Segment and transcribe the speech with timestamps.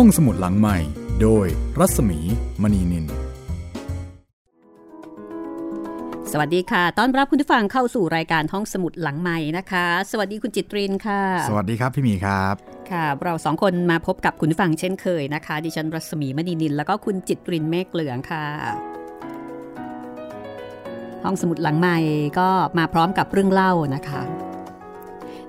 [0.00, 0.78] ห้องสมุดหลังใหม่
[1.22, 1.46] โดย
[1.78, 2.18] รัศมี
[2.62, 3.06] มณีนิน
[6.32, 12.54] สวัสดีค่ะ ต้อนรับคุณผู้ฟังเข้าสู่รายการห้องสมุดหลังใหม่นะคะ สวัสดีคุณจิตรินค่ะ สวัสดีครับพี่หมีครับ
[12.90, 18.44] ค่ะ เราสองคนมาพบกับคุณผู้ฟังเช่นเคยนะคะ ดิฉันรัศมีมณีนิน แล้วก็คุณจิตรินเมฆเหลืองค่ะ
[21.24, 21.98] ห้องสมุดหลังใหม่
[22.38, 24.22] ก็มาพร้อมกับเรื่องเล่านะคะ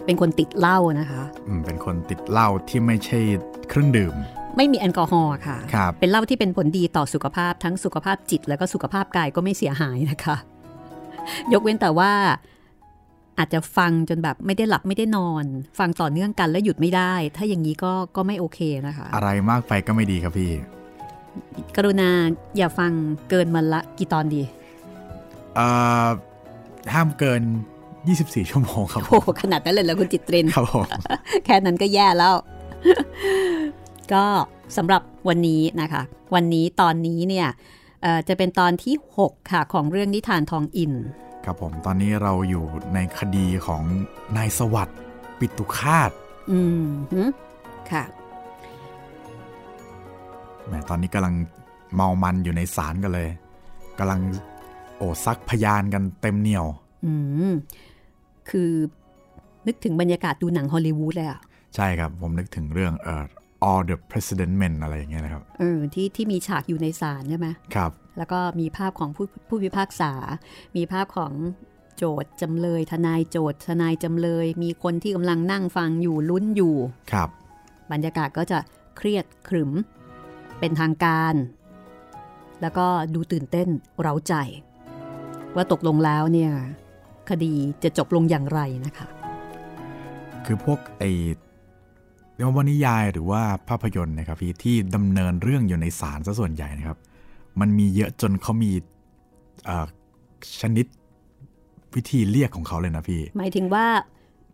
[0.05, 3.19] เป็นคนติดเหล้านะคะ อืม เป็นคนติดเหล้าที่ไม่ใช่
[3.69, 4.15] เครื่องดื่ม
[4.57, 10.35] ไม่มีแอลกอฮอล์ค่ะครับเป็นเหล้าที่เป็นผลดีต่อสุขภาพทั้งสุขภาพจิต แล้วก็สุขภาพกายก็ไม่เสียหายนะคะ
[11.53, 12.11] ยกเว้นแต่ว่า
[13.37, 15.45] อาจจะฟังจนแบบไม่ได้หลับไม่ได้นอน
[15.79, 20.51] ฟังต่อเนื่องกันแล้วหยุดไม่ได้ ถ้าอย่างนี้ก็ก็ไม่โอเคนะคะ อะไรมากไปก็ไม่ดีครับพี่
[21.75, 22.09] กรุณา
[22.57, 22.91] อย่าฟัง
[23.29, 24.41] เกินมันละกี่ตอนดี
[25.55, 25.67] เอ่
[26.05, 26.07] อ
[26.93, 27.41] ห้ามเกิน
[27.97, 30.83] 24 ชั่วโมงครับโอ้โหขนาดนั้นเลยเหรอคุณจิตเรนครับผม
[31.45, 32.35] แค่นั้นก็แย่แล้ว
[34.13, 34.25] ก็
[34.77, 36.01] สำหรับวันนี้นะคะ
[36.35, 37.47] วันนี้ตอนนี้เนี่ย
[38.01, 40.93] เอ่อจะเป็นตอนที่ 6 ค่ะ ของเรื่องนิทานทองอิน
[41.45, 43.83] ครับผมตอนนี้เราอยู่ในคดีของ
[44.37, 44.99] นายสวัสดิ์
[45.39, 46.11] ปิตุคาต
[46.51, 47.29] อืมหืม
[47.91, 48.03] ค่ะ
[50.65, 51.35] แหมตอนนี้กำลัง
[51.95, 53.29] เมามันอยู่ในศาลกันเลย
[53.99, 54.19] กำลัง
[54.97, 56.65] โอซักพยานกันเต็มเหนียว
[57.05, 57.13] อื
[57.49, 57.53] ม
[58.49, 58.71] คือ
[59.67, 61.41] นึกถึงบรรยากาศดูหนังฮอลลีวูดเลยอะ
[61.75, 63.23] ใช่ครับ ผมนึกถึงเรื่องเอ่อ
[63.67, 70.13] all the president men อะไรอย่างเงี้ยนะครับ เออที่ที่มีฉากอยู่ในศาลใช่ไหมครับ แล้วก็มีภาพของผู้ผู้พิพากษา
[70.75, 71.33] มีภาพของ
[71.97, 76.75] โจทย์จำเลย ทนายโจทย์ทนายจำเลย มีคนที่กำลังนั่งฟังอยู่ลุ้นอยู่
[77.11, 77.29] ครับ
[77.91, 78.59] บรรยากาศก็จะ
[78.97, 79.71] เครียดขรึม
[80.59, 81.35] เป็นทางการ
[82.61, 83.67] แล้วก็ดูตื่นเต้น
[84.01, 84.33] เร้าใจ
[85.55, 86.51] ว่าตกลงแล้วเนี่ย
[87.29, 89.07] คดีจะจบลงอย่างไรนะคะ
[90.45, 91.11] คือพวกไอ้
[92.39, 96.97] นวนิยายหรือว่าภาพยนตร์นะครับพี่ที่ดำเนินเรื่องอยู่ในศาลซะส่วนใหญ่นะครับ
[97.59, 98.71] มันมีเยอะจนเขามี
[99.65, 99.85] เอ่อ
[100.61, 100.85] ชนิด
[101.95, 103.85] วิธีเรียกของเขาเลยนะพี่ หมายถึงว่า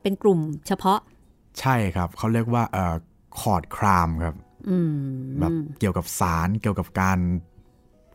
[0.02, 1.00] เป็นกลุ่มเฉพาะ
[1.60, 2.96] ใช่ครับ เขาเรียกว่าเอ่อ
[3.40, 4.36] คอร์ดครามครับ
[4.70, 4.96] อืม
[5.40, 7.20] แบบเกี่ยวกับศาลเกี่ยวกับการ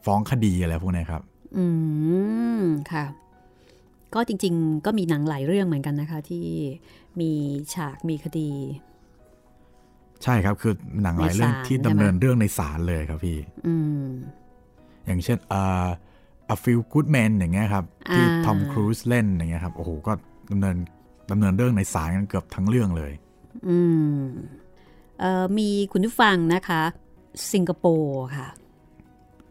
[0.05, 1.23] ฟ้องคดีอะไรพวกเนี้ยครับ
[1.57, 1.65] อื
[2.61, 2.63] ม
[2.93, 3.05] ค่ะ
[4.15, 6.47] ก็จริง ๆ ก็มีหนังหลายเรื่องเหมือนกันนะคะ ที่
[7.21, 7.31] มี
[7.75, 8.51] ฉากมีคดี
[10.25, 14.07] ใช่ครับคือหนังหลายเรื่องในศาลที่ใช่ไหมดำเนินเรื่องในศาลเลยครับพี่อืม
[15.07, 15.87] อย่างเช่นเอ่อ
[16.55, 17.85] A Few Good Men อย่างเงี้ยครับ
[18.15, 20.13] ที่อ่าทอมครูซเล่นอย่างเงี้ยครับโอ้โหก็
[20.53, 20.77] ดำเนิน
[21.31, 23.13] ดำเนินเรื่องในศาลกันเกือบทั้งเรื่องเลย
[23.69, 23.79] อื
[24.19, 24.21] ม
[25.21, 26.83] เอ่อมีคุณผู้ฟังนะคะ
[27.53, 28.49] สิงคโปร์ค่ะ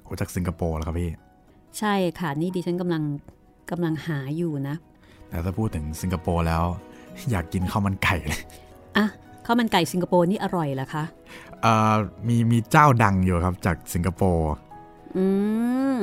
[0.04, 1.12] โอ้จากสิงคโปร์แล้วครับพี่
[1.80, 3.04] ใช่ค่ะ นี่ดิฉันกำลัง
[3.72, 4.76] กำลังหาอยู่นะ
[5.30, 6.64] แต่ถ้าพูดถึงสิงคโปร์แล้ว
[7.32, 8.42] อยากกินข้าวมันไก่เลย
[8.98, 9.08] อะ
[9.48, 11.04] ข้าวมันไก่สิงคโปร์นี่อร่อยเหรอคะ
[11.62, 11.96] เอ่อ
[12.28, 14.52] มีมีเจ้าดังอยู่ครับจากสิงคโปร์
[15.18, 15.26] อื
[16.00, 16.02] ม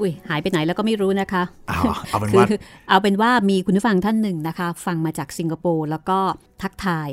[0.00, 2.48] อุ้ยหายไปไหนแล้วก็ไม่รู้นะคะเอาเอาเป็นคือว่า
[2.88, 6.18] เอาเป็นว่ามีคุณผู้ฟังท่านหนึ่งนะคะ ฟังมาจากสิงคโปร์แล้วก็
[6.62, 7.10] ทักทาย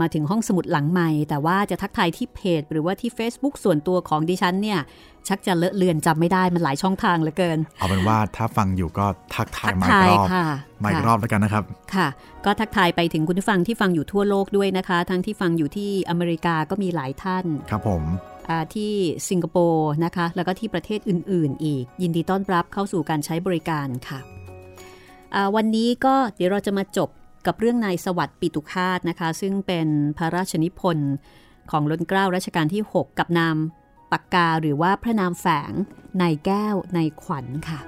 [0.00, 4.80] มาถึงห้องสมุดหลังใหม่ แต่ว่าจะทักทายที่เพจ หรือว่าที่ Facebook ส่วนตัวของดิฉันเนี่ย
[5.28, 10.44] ชักจะเลอะเลือนจำไม่ได้มันหลายช่องทางเหลือเกิน เอาเป็นว่าถ้าฟังอยู่ก็ทักทายทักมาอีทากยรอบค่ะ
[10.82, 11.64] มาอีกค่ะรอบแล้วกันนะครับ
[11.94, 12.08] ค่ะ
[12.44, 18.02] ก็ทักทายไปถึงคุณผู้ฟังที่ฟังอยู่ทั่วโลกด้วยนะคะ ทั้งที่ฟังอยู่ที่อเมริกาก็มีหลายท่าน ครับผม
[18.48, 18.92] อ่าที่
[19.30, 24.18] สิงคโปร์นะคะ แล้วก็ที่ประเทศอื่น ๆ อีก ยินดีต้อนรับเข้าสู่การใช้บริการค่ะ
[25.34, 27.10] อ่าวันนี้ก็เดี๋ยวเราจะมาจบ
[27.46, 31.12] กับเรื่องนายสวัสดิ์ปิตุคาตนะคะ ซึ่งเป็นพระราชนิพนธ์
[31.70, 33.56] ของล้นเกล้ารัชกาลที่ 6 กับนาม
[34.12, 35.72] ปากกาหรือว่าพระนามแฝง
[36.18, 37.80] ในแก้วในขวัญค่ะ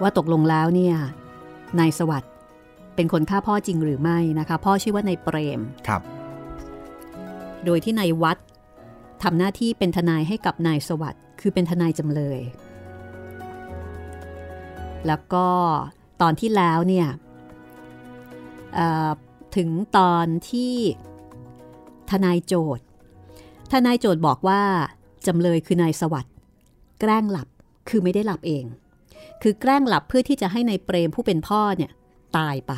[0.00, 0.96] ว่าตกลงแล้วเนี่ย
[1.78, 2.32] นายสวัสดิ์
[2.94, 6.02] เป็นคนฆ่าพ่อจริงหรือไม่นะคะ พ่อชื่อว่านายเปรมครับ
[7.64, 8.38] โดยที่นายวัด
[9.22, 12.40] ทำหน้าที่เป็นทนายให้กับนายสวัสด์คือเป็นทนายจำเลย
[15.06, 15.46] แล้วก็
[16.20, 17.08] ตอนที่แล้วเนี่ย
[18.74, 19.10] เอ่อ
[19.56, 19.68] ถึง
[19.98, 20.74] ตอนที่
[22.10, 22.84] ทนายโจทย์
[23.72, 24.62] ทนายโจทย์บอกว่า
[25.26, 26.34] จำเลยคือนายสวัสด์
[27.00, 27.48] แกล้งหลับ
[27.88, 28.64] คือไม่ได้หลับเอง
[29.42, 31.90] คือแกล้งหลับเพื่อที่จะให้ในายเปรมผู้เป็นพ่อเนี่ย
[32.36, 32.72] ตายไป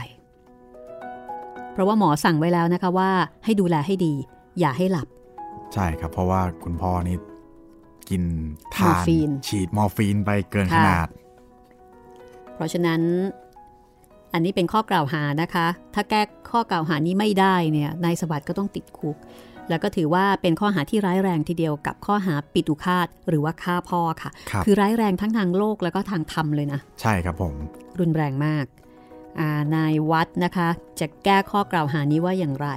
[1.73, 3.11] เพราะว่าหมอสั่งไว้แล้วนะคะว่า
[3.45, 4.15] ให้ดูแลให้ดี
[4.61, 5.09] อย่าให้หลับ
[5.75, 7.17] ใช่ครับ เพราะว่าคุณพ่อนี่
[8.09, 8.23] กิน
[8.77, 11.09] ทามอนร์ฟีนฉีดมอร์ฟีนไปเกินขค่ะนาด
[12.59, 13.01] เพราะฉะนั้น
[14.35, 19.17] อันนี้เป็นข้อกล่าวหานะคะ ถ้าแก้ข้อกล่าวหานี้ไม่ได้เนี่ยนายสวัสดิ์ก็ต้องติดคุก
[19.69, 27.55] แล้วก็ถือว่าเป็นข้อหาที่ร้ายแรงทีเดียวกับข้อหาปิตุคาตหรือว่าฆ่าพ่อค่ะครับอร้ายแรงทั้งทางโลกแล้วก็ทางธรรมเลยนะ ใช่ครับผม
[28.01, 28.65] รุนแรงมาก
[29.41, 30.69] อ่านายวัดนะคะ
[31.01, 32.69] จะแก้ข้อกล่าวหานี้ว่าอย่างไร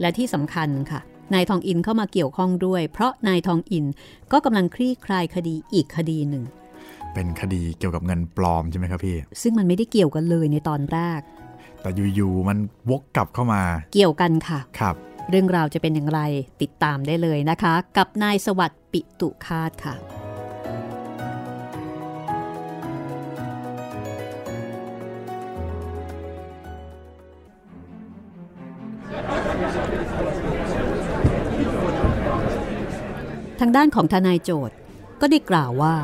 [0.00, 1.00] และที่สำคัญค่ะ
[1.34, 3.84] นายทองอินเข้ามาเกี่ยวข้องด้วย เพราะนายทองอิน
[4.32, 6.44] ก็กำลังคลี่คลายคดีอีกคดีหนึ่ง
[7.14, 11.20] เป็นคดีเกี่ยวกับเงินปลอมใช่ไหมครับพี่ ซึ่งมันไม่ได้เกี่ยวกันเลยในตอนแรก
[11.82, 12.58] แต่อยู่ๆมัน
[12.90, 13.62] วกกลับเข้ามา
[13.92, 14.94] เกี่ยวกันค่ะ ครับ
[15.30, 16.20] เรื่องราวจะเป็นอย่างไร
[16.62, 19.96] ติดตามได้เลยนะคะ กับนายสวัสดิ์ปิตุคาตค่ะ
[33.60, 34.76] ทางด้านของทนายโจทย์
[35.20, 35.94] ก็ได้กล่าวว่า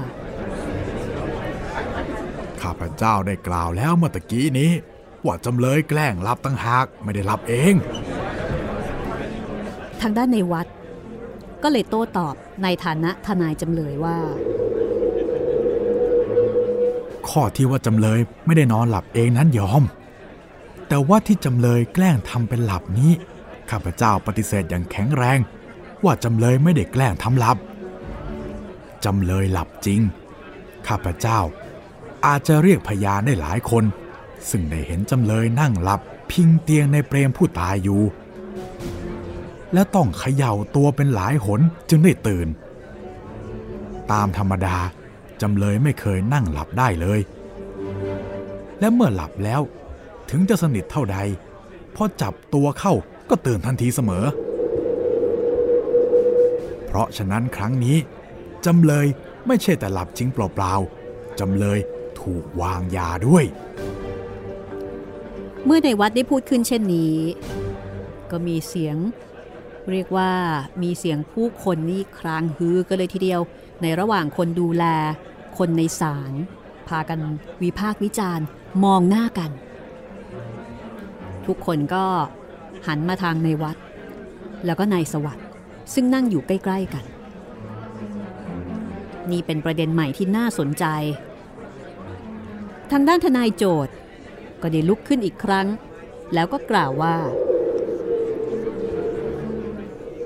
[2.67, 4.73] ข้าพเจ้าได้กล่าวแล้วเมื่อตะกี้นี้
[5.25, 7.75] ว่าจำเลยแกล้งหลับตั้งหากไม่ได้หลับเอง
[10.01, 10.67] ทางด้านในวัด
[11.63, 14.19] ก็เลยโต้ตอบในฐานะทนายจำเลยว่า
[17.29, 19.83] ข้อที่ว่าจำเลยไม่ได้นอนหลับเองนั้นยอม
[20.89, 23.13] แต่ว่าที่จำเลยแกล้งทำเป็นหลับนี้
[23.71, 25.39] ข้าพเจ้าปฏิเสธอย่างแข็งแรง
[26.05, 27.57] ว่าจำเลยไม่ได้แกล้งทำหลับ
[29.05, 30.01] จำเลยหลับจริง
[30.87, 31.41] ข้าพเจ้า
[32.27, 33.85] อาจจะเรียกพยานได้หลายคน
[34.51, 36.01] ซึ่งได้เห็นจำเลยนั่งหลับ
[36.31, 38.03] พิงเตียงในเปรมผู้ตายอยู่
[39.73, 42.49] และต้องเขย่าตัวเป็นหลายหนจึงได้ตื่น
[44.13, 44.77] ตามธรรมดา
[45.43, 47.21] จำเลยไม่เคยนั่งหลับได้เลย
[48.81, 49.61] และเมื่อหลับแล้ว
[50.31, 51.19] ถึงจะสนิทเท่าใด
[51.95, 52.95] พอจับตัวเข้า
[53.31, 54.25] ก็ตื่นทันทีเสมอ
[56.87, 57.97] เพราะฉะนั้นครั้งนี้
[58.67, 59.07] จำเลย
[59.47, 61.79] ไม่ใช่แต่หลับจริงเปล่าๆจำเลย
[62.21, 63.45] ถูกวางยาด้วย
[65.65, 67.17] เมื่อในวัดได้พูดขึ้นเช่นนี้
[68.31, 68.97] ก็มีเสียง
[69.93, 70.31] เรียกว่า
[70.83, 73.41] มีเสียงผู้คนนี่ครางฮือกันเลยทีเดียว
[73.83, 74.85] ในระหว่างคนดูแล
[75.59, 76.33] คนในศาล
[76.89, 77.21] พากัน
[77.63, 78.47] วิพากษ์วิจารณ์
[78.85, 79.51] มองหน้ากัน
[81.47, 82.05] ทุกคนก็
[82.87, 83.77] หันมาทางในวัด
[84.67, 85.45] แล้วก็นายสวัสด์
[85.95, 87.05] ซึ่งนั่งอยู่ใกล้ ๆ กัน
[89.31, 90.85] นี่เป็นประเด็นใหม่ที่น่าสนใจ
[92.93, 93.95] ทางด้านทนายโจทย์
[94.63, 95.67] ก็ได้ลุกขึ้นอีกครั้ง
[96.35, 97.17] แล้วก็กล่าวว่า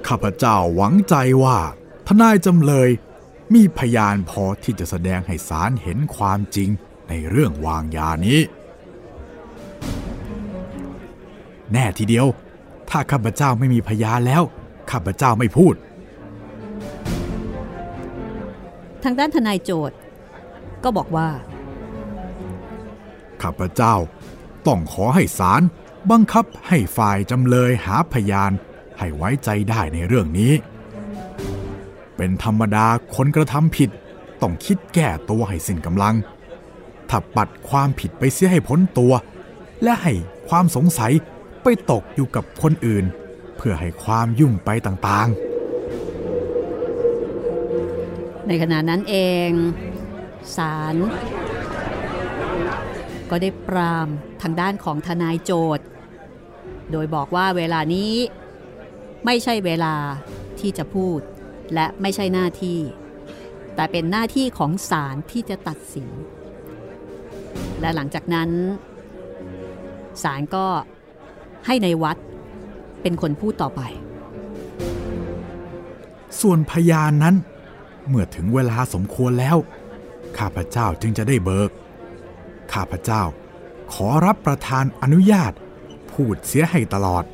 [0.07, 1.15] ข้าพเจ้าหวังใจ
[1.45, 1.59] ว่า
[2.09, 2.91] ทนายจำเลย
[3.55, 6.71] มีพยานพอที่จะแสดงให้ศาลเห็นความจริง
[7.09, 8.41] ในเรื่องวางยานี้
[11.73, 12.27] แน่ทีเดียว
[12.91, 14.43] ถ้าข้าพเจ้าไม่มีพยานแล้ว
[14.91, 15.75] ข้าพเจ้าไม่พูด
[19.03, 19.97] ทางด้านทนายโจทย์
[20.85, 21.29] ก็บอกว่า
[23.43, 23.95] ข้าพเจ้า
[24.67, 25.63] ต้องขอให้ศาล
[26.11, 28.53] บังคับให้ฝ่ายจำเลยหาพยาน
[28.99, 30.53] ให้ไว้ใจได้ในเรื่องนี้
[32.17, 33.91] เป็นธรรมดาคนกระทำผิด
[34.43, 36.15] ต้องคิดแก้ตัวให้สิ้นกำลัง
[37.11, 39.13] ถ้าปัดความผิดไปเสียให้พ้นตัว
[39.83, 40.13] และให้
[40.49, 41.13] ความสงสัย
[41.63, 43.05] ไปตกอยู่กับคนอื่น
[43.57, 45.51] เพื่อให้ความยุ่งไปต่างๆ
[48.47, 49.17] ในขณะนั้นเอ
[49.49, 49.51] ง
[50.57, 50.95] ศาล
[53.31, 54.09] ก็ได้ปราม
[54.43, 55.85] ทางด้านของทนายโจทย์
[56.93, 58.13] โดยบอกว่าเวลานี้
[59.25, 59.95] ไม่ใช่เวลา
[60.61, 61.21] ที่จะพูด
[61.75, 62.79] และไม่ใช่หน้าที่
[63.75, 66.09] แต่เป็นหน้าที่ของศาลที่จะตัดสิน
[67.81, 68.51] และหลังจากนั้น
[70.23, 70.67] ศาลก็
[71.67, 72.17] ให้ในายวัด
[73.03, 73.81] เป็นคนพูดต่อไป
[76.41, 77.35] ส่วนพยานนั้น
[78.09, 79.57] เมื่อถึงเวลาสมควรแล้ว
[80.39, 81.71] ข้าพเจ้าจึงจะได้เบิก
[82.73, 83.23] ข้าพเจ้า
[83.93, 85.53] ขอรับประทานอนุญาต
[86.11, 87.25] พูดเสียให้ตลอด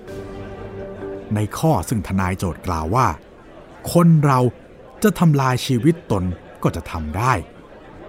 [1.34, 3.08] ในข้อซึ่งทนายโจทย์กล่าวว่า
[3.92, 4.38] คนเรา
[5.02, 6.24] จะทำลายชีวิตตน
[6.62, 7.32] ก็จะทำได้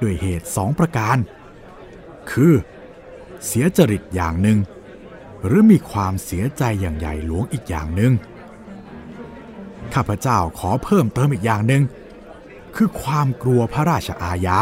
[0.01, 1.17] ด้วยเหตุสองประการ
[2.31, 2.53] คือ
[3.45, 4.59] เสียจริตอย่างหนึ่ง
[5.45, 8.13] หรือมีความเสียใจอย่างใหญ่หลวงอีกอย่างหนึ่ง
[9.93, 11.83] ข้าพเจ้าขอเพิ่มเติมอีกอย่างหนึ่ง
[12.75, 14.59] คือความกลัวพระราชอาญา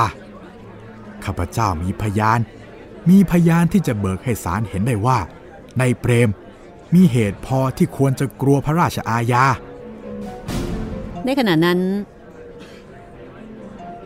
[1.25, 2.39] ข้าพเจ้ามีพยาน
[3.09, 5.19] มีพยานที่จะเบิกให้ศาลเห็นได้ว่า
[5.79, 6.29] ในเปรม
[6.93, 9.45] มีเหตุพอที่ควรจะกลัวพระราชอาญา
[11.25, 11.79] ในขณะนั้น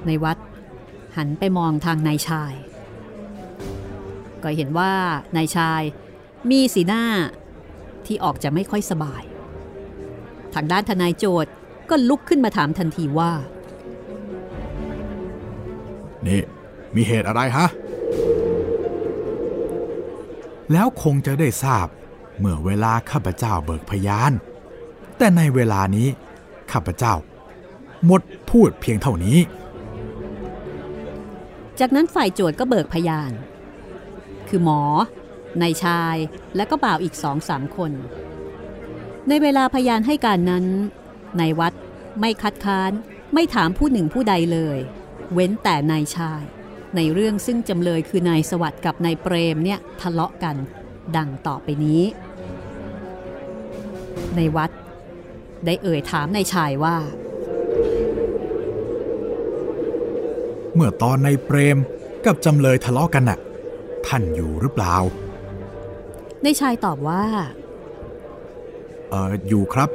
[0.05, 0.37] ในวัด
[1.17, 2.53] หันไปมองทางนายชาย
[4.43, 4.93] ก็เห็นว่า
[5.35, 5.81] นายชาย
[6.51, 7.03] มีสีหน้า
[8.05, 9.23] ที่ออกจะไม่ค่อยสบาย
[10.53, 11.51] ทางด้านทนายโจทย์
[11.89, 13.31] ก็ลุกขึ้นมาถามทันทีว่า
[16.27, 16.41] นี่
[16.95, 17.67] มีเหตุอะไรฮะ
[20.71, 21.87] แล้วคงจะได้ทราบ
[22.39, 24.31] เมื่อเวลาข้าพเจ้าเบิกพยาน
[25.17, 26.07] แต่ในเวลานี้
[26.71, 27.13] ข้าพเจ้า
[28.05, 29.37] หมดพูดเพียงเท่านี้
[31.79, 33.31] จากนั้นฝ่ายโจทย์ก็เบิกพยาน
[34.47, 34.81] คือหมอ
[35.61, 36.15] นายชาย
[36.55, 37.91] และก็บ่าวอีกสองสามคน
[39.27, 40.65] ในเวลาพยานให้การนั้น
[41.39, 41.73] นายวัด
[42.19, 42.91] ไม่คัดค้าน
[43.33, 44.77] ไม่ถามผู้หนึ่งผู้ใดเลย
[45.33, 46.43] เว้นแต่นายชาย
[46.95, 50.55] ในเรื่องซึ่งจำเลยคือนายสวัสด์กับนายเปรมเนี่ยทะเลาะกัน
[51.17, 52.01] ดังต่อไปนี้
[54.35, 54.71] ในวัด
[55.65, 56.95] ได้เอ่ยถามนายชายว่า
[60.75, 61.77] เมื่อตอนในเปรม
[62.25, 63.39] กับจำเลยทะเลาะกันน่ะ
[64.07, 64.95] ท่านอยู่หรือเปล่า
[66.43, 67.23] นายชายตอบว่า
[69.09, 69.89] เอออยู่ครับ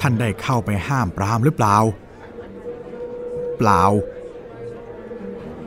[0.00, 1.76] ท่านได้เข้าไปห้ามปรามหรือเปล่า
[3.58, 3.82] เปล่า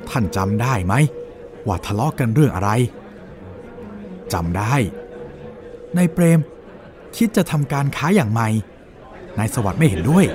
[0.09, 0.93] ท่านจำได้ไหม
[1.67, 2.71] ว่าทะเลาะกันเรื่องอะไร
[4.33, 4.73] จำได้
[5.97, 6.39] นายเปรม
[7.17, 8.49] คิดจะทำการค้าอย่างใหม่
[9.37, 10.25] นายสวัสดิ์ไม่เห็นด้วย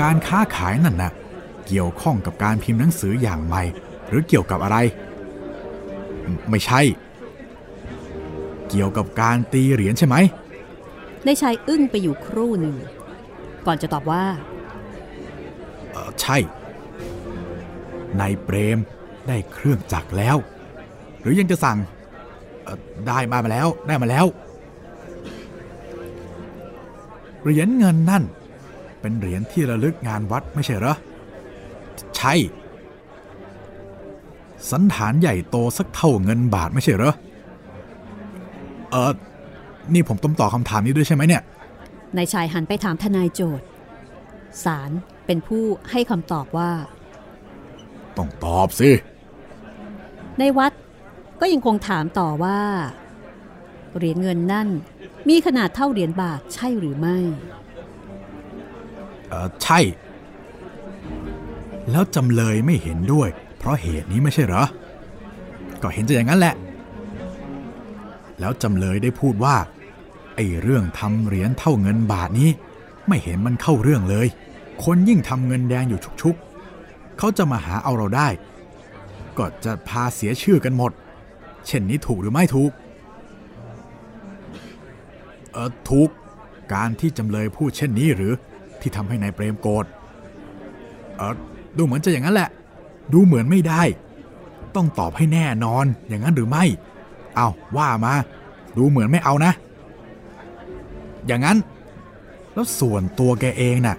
[0.00, 1.12] การค้าขายนั่นนะ
[1.66, 3.62] เกี่ยวข้องกับการพิมพ์หนังสืออย่างใหม่
[4.08, 4.76] หรือเกี่ยวกับอะไร
[6.50, 6.80] ไม่ใช่
[8.68, 10.16] เกี่ยวกับการตีเหรียญใช่ไหม
[11.26, 12.76] นายชายอึ้งไปอยู่ครู่หนึ่ง
[13.66, 14.24] ก่อนจะตอบว่า
[16.20, 16.36] ใช่
[18.20, 18.78] นายเปรม
[19.28, 20.36] ได้เครื่องจักรแล้ว
[21.20, 21.78] หรือยังจะสั่ง
[23.06, 24.26] ได้มามาแล้วได้มาแล้ว
[27.42, 28.24] เหรียญเงินนั่น
[29.00, 30.96] เป็นเหรียญที่ระลึกงานวัดไม่ใช่เหรอ
[32.16, 32.34] ใช่
[34.70, 37.14] สันฐานใหญ่โตสักเท่าเงินบาทไม่ใช่เหรอ
[38.90, 39.12] เออ
[39.94, 41.42] นี่ผมต้องตอบคำถามนี้ด้วยใช่ไหมเนี่ย
[42.16, 43.66] นายชายหันไปถามทนายโจทย์
[44.64, 44.90] ศาล
[45.32, 46.72] เป็นผู้ให้คำตอบว่า
[48.16, 48.90] ต้องตอบสิ
[50.38, 50.72] ในวัด
[51.40, 52.60] ก็ยังคงถามต่อว่า
[53.96, 54.68] เหรียญเงินนั่น
[55.28, 57.16] มีขนาดเท่าเหรียญบาทใช่หรือไม่
[59.28, 59.80] เออใช่
[61.90, 64.64] แล้วจำเลยไม่เห็นด้วย เพราะเหตุนี้ไม่ใช่เหรอ
[65.82, 66.54] ก็เห็นจะอย่างนั้นแหละ
[68.40, 69.56] แล้วจำเลยได้พูดว่า
[70.36, 72.50] ไอ้เรื่องทำเหรียญเท่าเงินบาทนี้
[73.08, 74.28] ไม่เห็นมันเข้าเรื่องเลย
[74.84, 78.28] คนยิ่งทำเงินแดงอยู่ชุกๆ เขาจะมาหาเอาเราได้
[79.38, 80.92] ก็จะพาเสียชื่อกันหมด
[81.66, 82.72] เช่นนี้ถูกหรือไม่ถูก
[85.52, 86.08] เออถูก
[86.74, 88.32] การที่จำเลยพูดเช่นนี้หรือ
[88.80, 89.84] ที่ทำให้นายเปรมโกรธ
[91.16, 91.34] เออ
[91.76, 92.50] ดูเหมือนจะอย่างนั้นแหละ
[93.12, 93.82] ดูเหมือนไม่ได้
[94.74, 96.64] ต้องตอบให้แน่นอนอย่างนั้นหรือไม่
[97.36, 98.14] เอาว่ามา
[98.76, 99.52] ดูเหมือนไม่เอานะ
[101.26, 101.58] อย่างนั้น
[102.54, 103.96] แล้วส่วนตัวแกเองน่ะ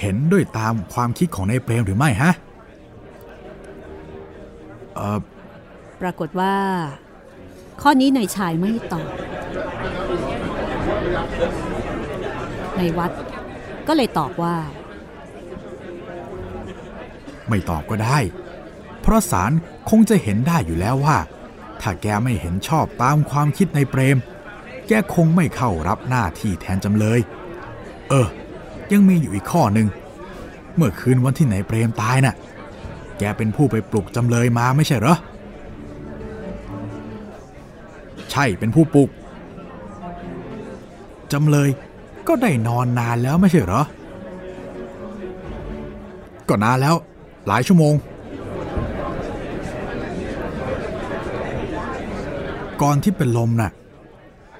[0.00, 2.32] เห็นด้วยตามความคิดของนายเปรมหรือไม่ฮะ
[4.94, 5.18] เออ
[6.00, 6.54] ปรากฏว่า
[7.82, 9.08] ข้อนี้นายชายไม่ตอบ
[12.76, 13.10] ในวัด
[13.88, 14.56] ก็เลยตอบว่า
[17.48, 18.18] ไม่ตอบก็ได้
[19.00, 19.52] เพราะศาล
[19.90, 21.18] คงจะเห็นได้อยู่แล้วว่า
[21.80, 24.18] ถ้าแกไม่เห็นชอบตามความคิดในเปรม
[24.88, 27.20] แกคงไม่เข้ารับหน้าที่แทนจำเลย
[28.10, 28.28] เออ
[28.92, 29.86] ยังมีอยู่อีกข้อหนึ่ง
[30.76, 32.34] เมื่อคืนวันที่ไหนเปรมตายน่ะ
[33.18, 35.16] แกเป็นผู้ไปปลุกจำเลยมาไม่ใช่เหรอ
[38.30, 39.10] ใช่เป็นผู้ปลุก
[41.32, 41.68] จำเลย
[42.28, 43.82] ก็ได้นอนนานแล้วไม่ใช่เหรอ
[46.48, 46.94] ก็นานแล้ว
[47.46, 47.94] หลายชั่วโมง
[52.82, 53.70] ก่อนที่เป็นลมน่ะ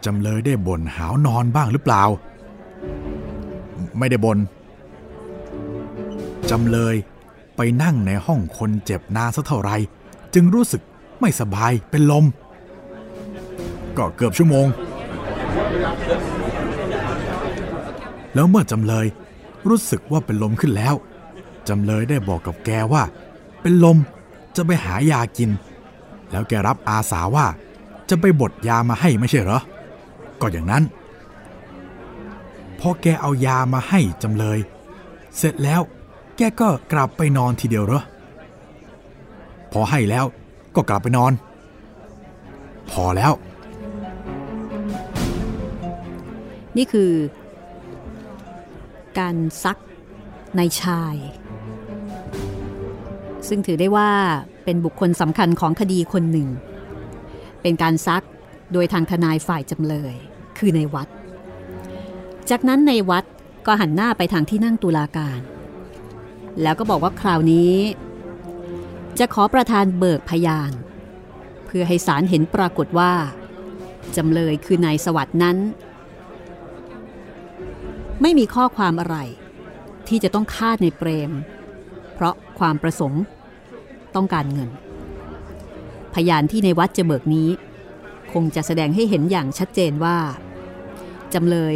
[0.04, 2.02] จำเลยได้บ่นหาวนอนบ้างหรือเปล่า
[3.98, 4.38] ไม่ได้บน
[6.50, 6.94] จำเลย
[7.56, 9.70] ไปนั่งในห้องคนเจ็บนานสักเท่าไร
[10.34, 10.82] จึงรู้สึก
[11.20, 12.24] ไม่สบายเป็นลม
[13.96, 14.66] ก็เกือบชั่วโมง
[18.34, 19.06] แล้วเมื่อจำเลย
[19.68, 20.94] รู้สึกว่าเป็นลมขึ้นแล้ว
[21.68, 23.02] จำเลยได้บอกกับแกว่า
[23.62, 23.96] เป็นลม
[24.56, 25.50] จะไปหายากิน
[26.30, 27.46] แล้วแกรับอาสาว่า
[28.08, 29.60] จะไปบดยามาให้ไม่ใช่เหรอ
[30.40, 30.82] ก็อย่างนั้น
[32.80, 34.58] พอแกเอายามาให้จำเลย
[35.36, 35.80] เสร็จแล้ว
[36.36, 38.02] แกก็กลับไปนอนทีเดียวเหรอ
[39.72, 40.24] พอให้แล้ว
[40.76, 41.32] ก็กลับไปนอน
[42.90, 43.32] พอแล้ว
[46.76, 47.12] นี่คือ
[49.18, 49.78] การซัก
[50.56, 51.14] ในชาย
[53.48, 54.10] ซึ่งถือได้ว่า
[54.64, 56.48] เป็นบุคคลสำคัญของคดีคนหนึ่ง
[57.62, 58.24] เป็นการซัก
[58.72, 60.14] โดยทางทนายฝ่ายจำเลย
[60.58, 61.08] คือในวัด
[62.50, 63.24] จากนั้นในวัด
[63.66, 65.40] ก็หันหน้าไปทางที่นั่งตุลาการ
[66.62, 67.74] แล้วก็บอกว่าคราวนี้
[69.18, 70.72] จะขอประธานเบิกพยาน
[71.66, 73.12] เพื่อให้ศาลเห็นปรากฏว่า
[74.16, 75.56] จำเลยคือนายสวัสด์นั้น
[78.22, 79.16] ไม่มีข้อความอะไร
[80.08, 81.32] ที่จะต้องฆ่าในเปรม
[82.14, 83.22] เพราะความประสงค์
[84.14, 84.70] ต้องการเงิน
[86.14, 87.48] พยานที่ในวัดจะเบิกนี้
[88.32, 90.18] คงจะแสดงให้เห็นอย่างชัดเจนว่า
[91.34, 91.74] จำเลย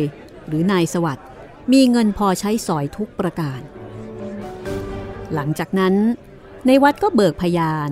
[0.49, 1.27] หรือนายสวัสด์
[1.73, 3.61] มีเงินพอใช้สอยทุกประการ
[5.35, 5.95] หลังจากนั้น
[6.67, 7.91] ในวัดก็เบิกพยาน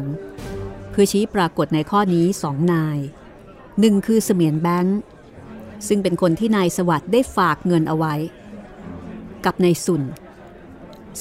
[0.91, 2.99] เพื่อชี้ปรากฏในข้อนี้สองนาย
[3.81, 4.99] หนึ่งคือเสมียนแบงค์
[5.89, 8.15] ซึ่งเป็นคนที่นายสวัสด์ได้ฝากเงินเอาไว้
[9.45, 10.03] กับนายสุน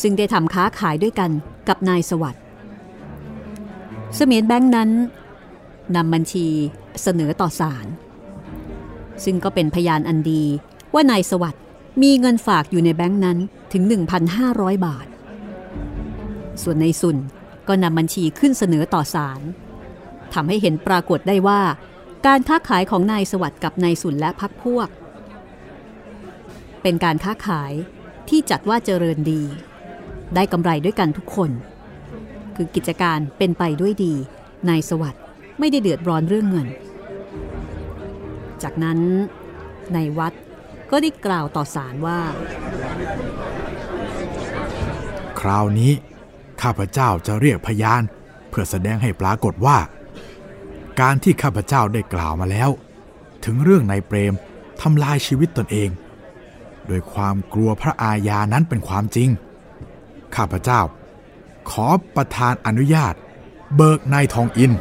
[0.01, 1.31] ซึ่งได้ทำค้าขายด้วยกัน
[1.67, 2.43] กับนายสวัสด์
[4.15, 4.89] เสมียนแบงค์นั้น
[5.95, 6.48] นำบัญชี
[7.01, 7.86] เสนอต่อศาล
[9.24, 10.43] ซึ่งก็เป็นพยานอันดี
[10.93, 11.63] ว่านายสวัสด์
[12.01, 13.38] มีเงินฝากอยู่ในแบงค์นั้น
[13.74, 13.84] ถึง
[14.36, 15.08] 1,500 บาท
[16.62, 17.17] ส่วนในสุน
[17.67, 19.41] ก็นำบัญชีขึ้นเสนอต่อศาล
[20.34, 21.62] ทำให้เห็นปรากฏได้ว่า
[22.25, 24.89] การค้าขายของนายสวัสด์กับนายสุนและพักพวก
[26.81, 27.74] เป็นการค้าขาย
[28.29, 29.41] ที่จัดว่าเจริญดี
[30.36, 31.51] ได้กำไรด้วยกันทุกคน
[32.55, 34.13] คือกิจการเป็นไปด้วยดี
[34.69, 35.22] นายสวัสด์
[35.60, 36.67] ไม่ได้เดือดร้อนเรื่องเงิน
[38.63, 39.00] จากนั้น
[39.93, 40.34] ในวัด
[40.91, 42.19] ก็ได้กล่าวต่อศาลว่า
[45.39, 45.91] คราวนี้
[46.62, 48.01] ข้าพเจ้าจะเรียกพยาน
[48.50, 49.77] เพื่อแสดงให้ปรากฏว่า
[51.01, 52.69] การที่ข้าพเจ้าได้กล่าวมาแล้ว
[53.46, 54.34] ถึงเรื่องนายเปรม
[54.81, 55.89] ทำลายชีวิตตนเอง
[56.88, 59.29] โดยความกลัวพระอาญานั้นเป็นความจริง
[60.36, 60.81] ข้าพเจ้า
[61.72, 63.13] ขอประทานอนุญาต
[63.75, 64.72] เบิกนายทองอิน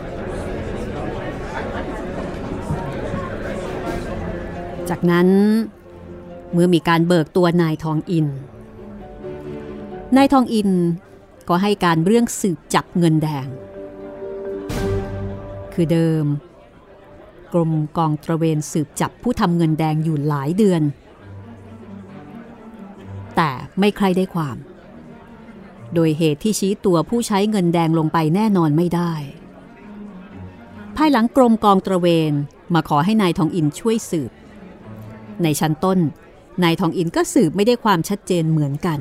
[4.90, 5.28] จากนั้น
[6.52, 8.26] เมื่อมีการเบิกตัวนายทองอิน
[10.16, 10.70] นายทองอิน
[11.48, 13.46] ก็ให้การเรื่องสืบจับเงินแดง
[15.72, 16.26] คือเดิม
[17.52, 20.82] กรมกองตระเวนสืบจับผู้ทำเงินแดงอยู่หลายเดือน
[23.36, 24.56] แต่ไม่ใครได้ความ
[25.94, 29.12] โดยเหตุที่ชี้ตัวผู้ใช้เงินแดงลงไปแน่นอนไม่ได้
[30.96, 32.32] ภายหลังกรมกองตระเวน
[32.74, 34.30] มาขอให้นายทองอินช่วยสืบ
[35.42, 35.98] ในชั้นต้น
[36.62, 39.00] นายทองอินก็สืบไม่ได้ความชัดเจนเหมือนกัน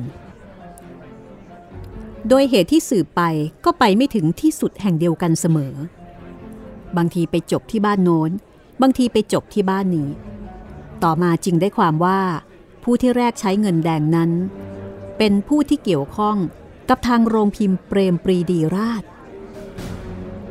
[2.28, 3.22] โดยเหตุที่สืบไป
[3.64, 5.74] ก็ไปไม่ถึงที่สุดแห่งเดียวกันเสมอ
[6.96, 8.30] บางทีไปจบที่บ้านโน้น
[8.82, 10.08] บางทีไปจบที่บ้านนี้
[11.02, 12.20] ต่อมาจึงได้ความว่า
[12.82, 14.30] ผู้ที่แรกใช้เงินแดงนั้น
[15.18, 16.36] เป็นผู้ที่เกี่ยวข้อง
[16.88, 19.02] กับทางโรงพิมพ์เปรมปรีดีราช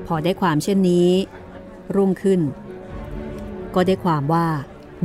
[0.06, 1.10] พอได้ความเช่นนี้
[1.96, 2.41] รุ่งขึ้น
[3.76, 4.48] ก็ได้ความว่า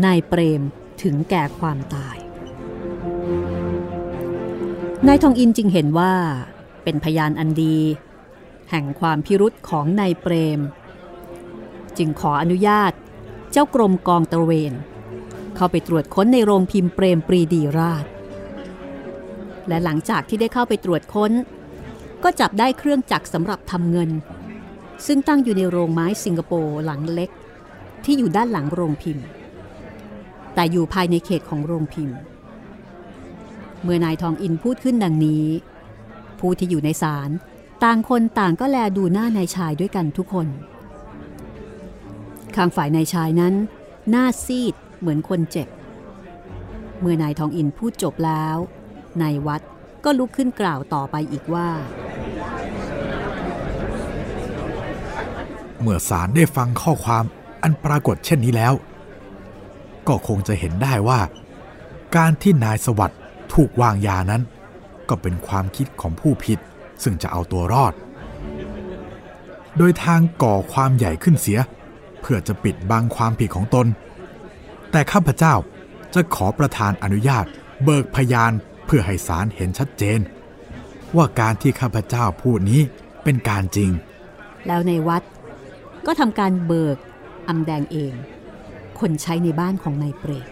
[0.04, 0.62] นายเปรม
[1.02, 2.16] ถึงแก่ความตาย
[5.06, 6.14] นายทองอินจึงเห็นว่า
[6.82, 7.78] เป็นพยานอันดี
[8.70, 10.60] แห่งความพิรุษของนายเปรม
[11.98, 12.92] จึงขออนุญาต
[13.52, 14.72] เจ้ากรมกองตระเวน
[15.56, 18.04] เข้าไปตรวจค้นในโรงพิมพ์เปรมปรีดีราช
[19.68, 21.32] และหลังจากที่ได้เข้าไปตรวจค้น
[22.22, 24.10] ก็จับได้เครื่องจักรสำหรับทำเงิน
[25.06, 27.30] ซึ่งตั้งอยู่ในโรงไม้สิงคโปร์หลังเล็ก
[28.04, 29.26] ที่อยู่ด้านหลังโรงพิมพ์
[30.54, 32.18] แต่อยู่ภายในเขตของโรงพิมพ์
[33.82, 35.46] เมื่อนายทองอินพูดขึ้นดังนี้
[36.38, 37.30] ผู้ที่อยู่ในศาล
[37.84, 40.46] ต่างคนต่างก็แลดูหน้านายชายด้วยกันทุกคน
[42.56, 43.54] ข้างฝ่ายนายชายนั้น
[44.10, 45.68] หน้าซีดเหมือนคนเจ็บ
[47.00, 48.56] เมื่อนายทองอินพูดจบแล้ว
[49.22, 49.62] นายวัด
[50.04, 51.68] ก็ลุกขึ้นกล่าวต่อไปอีกว่า
[55.80, 57.24] เมื่อสารได้ฟังข้อความ
[57.62, 58.74] อันปรากฏเช่นนี้แล้ว
[60.08, 61.20] ก็คงจะเห็นได้ว่า
[62.16, 63.20] การที่นายสวัสด์
[63.54, 64.42] ถูกวางยานั้น
[65.08, 66.58] ก็เป็นความคิดของผู้ผิด
[67.02, 67.92] ซึ่งจะเอาตัวรอด
[69.78, 71.58] โดยทางก่อความใหญ่ขึ้นเสีย
[72.20, 73.86] เพื่อจะปิดบังความผิดของตน
[74.90, 75.54] แต่ข้าพเจ้า
[76.14, 77.44] จะขอประทานอนุญาต
[77.84, 78.52] เบิกพยาน
[78.86, 80.20] เพื่อให้ศาลเห็นชัดเจน
[81.16, 82.80] ว่าการที่ข้าพเจ้าพูดนี้
[83.24, 83.90] เป็นการจริง
[84.66, 85.22] แล้วในวัด
[86.06, 86.96] ก็ทำการเบิก
[87.48, 88.12] อำแดงเอง
[89.02, 90.48] คนใช้ในบ้านของนายเปรต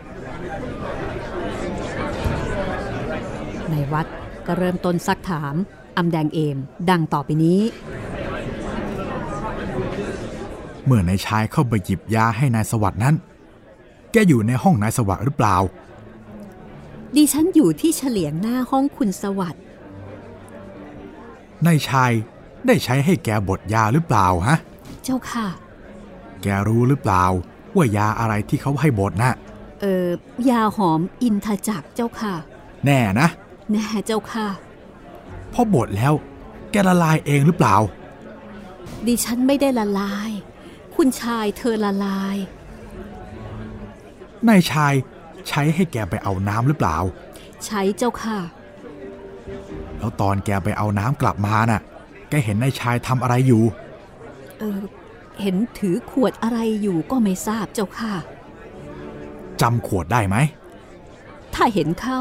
[3.71, 4.07] ในวัด
[4.47, 5.55] ก็เริ่มต้นซักถาม
[5.97, 6.57] อำแดงเอม
[6.91, 7.61] ดังต่อไปนี้
[10.85, 13.15] เมื่อนายชายเข้าไปหยิบยาให้นายสวัสด์นั้น
[14.13, 15.57] แกอยู่ในห้องนายสวัสด์หรือเปล่า
[17.17, 19.63] ดิฉันอยู่ที่เฉลียงหน้าห้องคุณสวัสด์
[21.67, 22.13] นายชาย
[22.67, 24.59] ได้ใช้ให้แกบดยาหรือเปล่าฮะ
[25.05, 25.47] เจ้าค่ะ
[26.43, 27.25] แกรู้หรือเปล่า
[27.77, 29.35] ว่ายาอะไรที่เขาให้บดนะ่ะ
[29.81, 30.07] เออ
[30.51, 32.35] ยาหอมอินทจักรเจ้าค่ะ
[32.87, 33.29] แน่นะ
[33.73, 34.47] แน่เจ้าค่ะ
[35.53, 36.13] พอบดแล้ว
[36.71, 37.77] แกละลายเองหรือเปล่า
[39.07, 40.31] ดิฉันไม่ได้ละลาย
[40.95, 42.37] คุณชายเธอละลาย
[44.49, 44.95] นายชาย
[45.49, 46.97] ใช้ให้แกไปเอาน้ำหรือเปล่า
[47.67, 48.39] ใช้เจ้าค่ะ
[49.99, 51.83] แล้วตอนแกไปเอาน้ำกลับมาน่ะ
[52.29, 53.63] แกเห็นนายชายทำอะไรอยู่
[54.59, 54.79] เออ
[55.43, 58.15] เห็นถือขวดอะไรอยู่ก็ไม่ทราบเจ้าค่ะ
[59.61, 60.37] จำขวดได้ไหม
[61.55, 62.21] ถ้าเห็นเข้า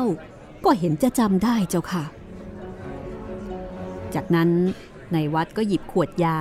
[0.65, 2.03] ก็เห็นจะจำได้เจ้าค่ะ
[4.15, 4.49] จากนั้น
[5.13, 6.39] ในวัดก็หยิบขวดยา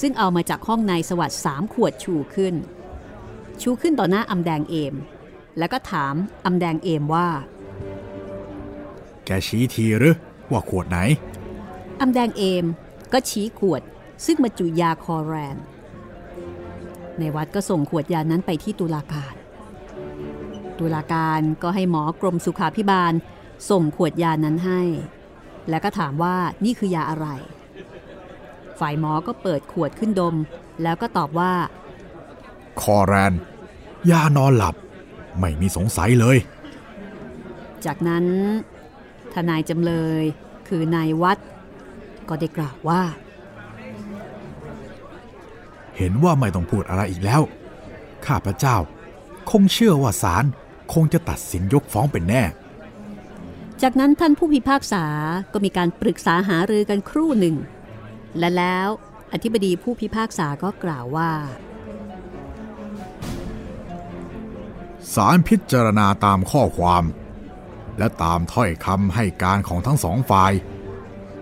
[0.00, 2.54] ซึ่งเอามาจากห้องในสวัสด์สามขวดชูขึ้น
[3.62, 4.94] ชูขึ้นต่อหน้าอำแดงเอม
[5.58, 6.14] แล้วก็ถาม
[6.46, 7.28] อำแดงเอมว่า
[9.24, 10.16] แกชี้ทีหรือ
[10.50, 10.98] ว่าขวดไหน
[12.00, 12.64] อำแดงเอม
[13.12, 13.82] ก็ชี้ขวด
[14.24, 15.56] ซึ่งบรรจุยาคอแรน
[17.18, 19.34] ในวัดก็ส่งขวดยานั้นไปที่ตุลาการ
[20.78, 23.12] ตุลาการก็ให้หมอกรมสุขาพิบาล
[23.70, 24.82] ส่งขวดยานั้นให้
[25.68, 27.26] แล้วก็ถามว่านี่คือยาอะไร
[28.80, 30.34] ฝ่ายหมอก็เปิดขวดขึ้นดม
[30.82, 31.52] แล้วก็ตอบว่า
[32.80, 33.34] คอแรน
[34.10, 34.74] ยานอนหลับ
[35.38, 36.36] ไม่มีสงสัยเลย
[37.86, 38.24] จากนั้น
[39.34, 40.24] ทนายจำเลย
[40.68, 41.38] คือนายวัด
[42.28, 43.02] ก็ได้กล่าวว่า
[45.96, 47.42] เห็นว่าไม่ต้องพูดอะไรอีกแล้ว
[48.26, 48.76] ข้าพเจ้า
[49.50, 50.44] คงเชื่อว่าศาล
[50.92, 52.42] คงจะตัดสินยกฟ้องเป็นแน่
[53.82, 55.04] จากนั้นท่านผู้พิพากษา
[55.52, 57.56] ก็มีการปรึกษาหารือกันครู่หนึ่ง
[58.38, 58.88] และแล้ว
[59.32, 61.30] อธิบดีผู้พิพากษาก็กล่าวว่า
[65.14, 67.04] ศาลพิจารณาตามข้อความ
[67.98, 70.52] และตามถ้อยคำให้การของทั้งสองฝ่าย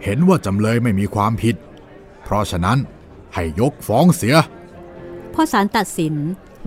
[0.04, 1.56] เห็นว่าจำเลยไม่มีความผิด
[2.22, 2.78] เพราะฉะนั้น
[3.34, 4.36] ให้ยกฟ้องเสีย
[5.34, 6.14] พอศาลตัดสิน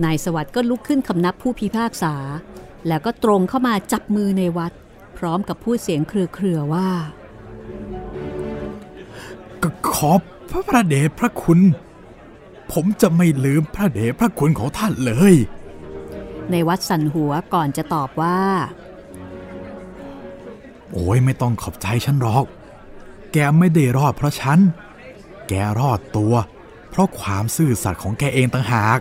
[0.04, 2.14] นายสวัสดิ์ก็ลุกขึ้นคำนับผู้พิพากษา
[2.86, 4.72] แล้วก็ตรงเข้ามาจับมือในวัด
[5.18, 6.88] พร้อมกับพูดเสียงเครือๆว่า
[9.62, 11.60] ก็ขอบพระประเดชพระคุณ
[12.72, 15.34] ผมจะไม่ลืมพระเดชพระคุณของท่านเลย
[16.50, 18.40] ในวัดสันหัวก่อนจะตอบว่า
[20.92, 22.44] โอ้ยไม่ต้องขอบใจฉันหรอก
[23.32, 24.58] แกไม่ได้รอดเพราะฉัน
[25.48, 26.57] แกรอดตัวเพ
[26.98, 28.98] ราะความซื่อสัตย์ของแกเองต่างหาก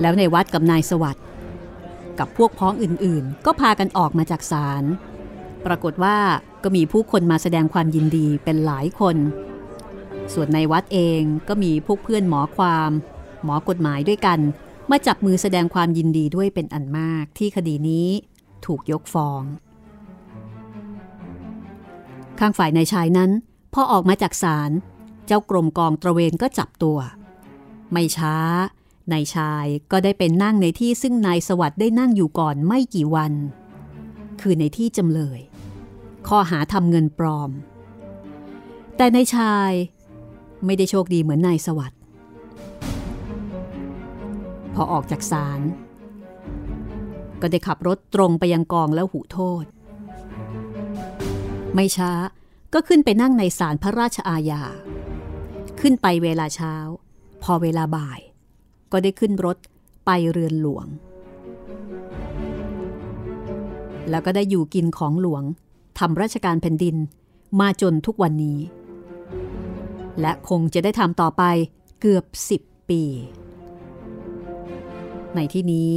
[0.00, 1.24] แล้วในวัดกับนายสวัสด์
[2.18, 4.84] กับพวกพ้องอื่นๆ ก็พากันออกมาจากศาล
[5.66, 6.16] ปรากฏว่า
[6.62, 9.16] ก็มีผู้คนมาแสดงความยินดีเป็นหลายคน
[10.34, 12.90] ส่วนในวัดเองก็มีพวกเพื่อนหมอความ
[13.44, 14.38] หมอกฎหมายด้วยกัน
[14.90, 18.08] มาจับมือแสดงความยินดีด้วยเป็นอันมากที่คดีนี้
[18.66, 19.42] ถูกยกฟ้อง
[22.38, 23.30] ข้างฝ่ายนายชายนั้น
[23.74, 24.70] พอออกมาจากศาล
[25.26, 26.98] เจ้ากรมกองตระเวนก็จับตัว
[27.92, 28.36] ไม่ช้า
[29.12, 33.32] นายชายก็ได้เป็นนั่งในที่ซึ่งนายสวัสด์ได้นั่งอยู่ก่อนไม่กี่วัน
[34.40, 35.40] คือในที่จำเลย
[36.28, 37.50] ข้อหาทำเงินปลอม
[38.96, 39.72] แต่นายชาย
[40.64, 42.00] ไม่ได้โชคดีเหมือนนายสวัสด์
[44.74, 45.60] พอออกจากศาล
[47.40, 49.64] ก็ได้ขับรถตรงไปยังกองแล้วหูโทษ
[51.74, 52.12] ไม่ช้า
[52.74, 54.62] ก็ขึ้นไปนั่งในศาลพระราชอาญา
[55.80, 56.74] ขึ้นไปเวลาเช้า
[57.42, 58.20] พอเวลาบ่าย
[58.92, 59.56] ก็ได้ขึ้นรถ
[60.06, 60.86] ไปเรือนหลวง
[64.10, 65.42] แล้วก็ได้อยู่กินของหลวง
[65.98, 66.96] ทำราชการแผ่นดิน
[67.60, 68.58] มาจนทุกวันนี้
[70.20, 71.42] และคงจะได้ทำต่อไป
[72.00, 73.02] เกือบสิบปี
[75.34, 75.94] ในที่นี้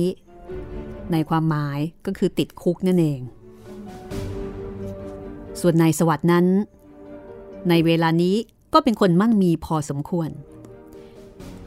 [1.11, 3.21] ในความหมายก็คือติดคุกนั่นเอง
[5.59, 6.45] ส่วนนายสวัสดนั้น
[7.69, 8.35] ในเวลานี้
[8.73, 10.29] ก็เป็นคนมั่งมีพอสมควร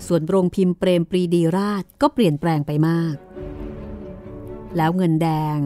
[0.07, 3.15] ส่วนโรงพิมพ์เปรมปรีดีราชก็เปลี่ยนแปลงไปมาก
[4.77, 5.59] แล้วเงินแดง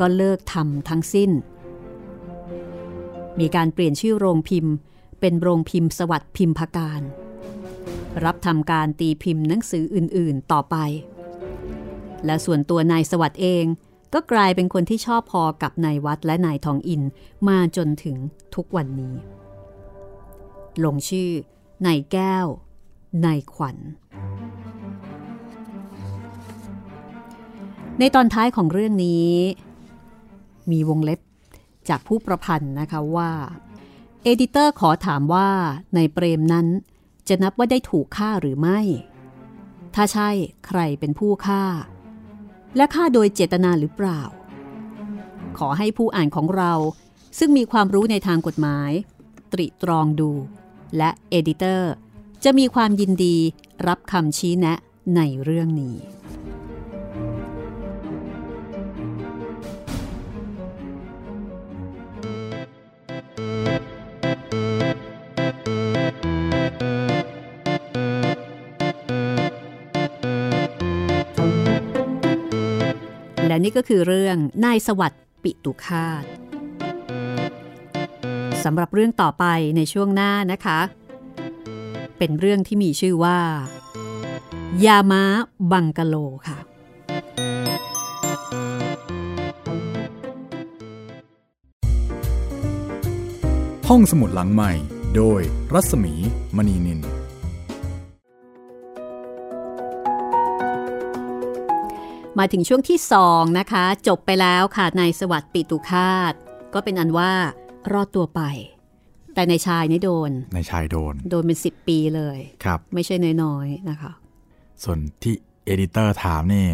[0.00, 1.30] ก็เลิกทำทั้งสิ้น
[3.38, 4.74] มีการเปลี่ยนชื่อโรงพิมพ์
[5.20, 7.02] เป็นโรงพิมพ์สวัสดิ์พิมพการ
[8.24, 10.76] รับทำการตีพิมพ์หนังสืออื่นๆต่อไป
[12.24, 13.64] และส่วนตัวนายสวัสดิ์เอง
[14.14, 17.02] ก็กลายเป็นคนที่ชอบพอกับนายวัดและนายทองอิน
[17.48, 18.16] มาจนถึง
[18.54, 19.14] ทุกวันนี้
[20.84, 21.30] ลงชื่อ
[21.86, 22.46] นายแก้ว
[23.24, 23.76] นายขวัญ
[27.98, 29.32] ในตอนท้ายของเรื่องนี้
[30.70, 31.20] มีวงเล็บ
[31.88, 33.32] จากผู้ประพันธ์นะคะว่า
[34.22, 35.48] editor ขอถามว่า
[35.94, 36.66] นายเปรมนั้น
[37.28, 38.80] จะนับว่าได้ถูกฆ่าหรือไม่
[39.94, 40.30] ถ้าใช่
[40.66, 41.64] ใครเป็นผู้ฆ่า
[42.76, 44.22] และฆ่าโดยเจตนาหรือเปล่า
[45.58, 46.72] ขอให้ผู้อ่านของเรา
[47.38, 48.90] ซึ่งมีความรู้ในทางกฎหมาย
[49.52, 50.30] ตริตรองดู
[50.96, 51.92] และ editor
[52.44, 53.36] จะมีความยินดี
[53.86, 54.74] รับคำชี้แนะ
[55.16, 55.96] ในเรื่องนี้
[73.46, 76.45] และนี่ก็คือเรื่องนายสวัสดิ์ปิตุคาต
[78.64, 79.44] สำหรับเรื่องต่อไป
[79.76, 80.80] ในช่วงหน้านะคะ
[82.18, 83.38] เป็นเรื่องที่มีชื่อว่า
[84.84, 85.22] ยาม้า
[85.72, 86.14] บังกะโล
[86.46, 86.58] ค่ะ
[93.88, 94.72] ห้องสมุดหลังใหม่
[95.16, 95.40] โดย
[95.74, 96.14] รัศมี
[96.56, 97.00] มณีนิน
[102.38, 106.32] มาถึงช่วงที่สองนะคะ จบไปแล้วค่ะในสวัสดิ์ปิตุคาต
[106.74, 107.32] ก็เป็นอันว่า
[107.92, 108.42] รอดตัวไป
[109.34, 114.12] แต่ในชายนี่โดน ในชายโดน โดนเป็นสิบปีเลยครับ ไม่ใช่น้อยๆนะคะ
[114.84, 115.34] ส่วนที่
[115.66, 116.66] เอดิเตอร์ถามนี่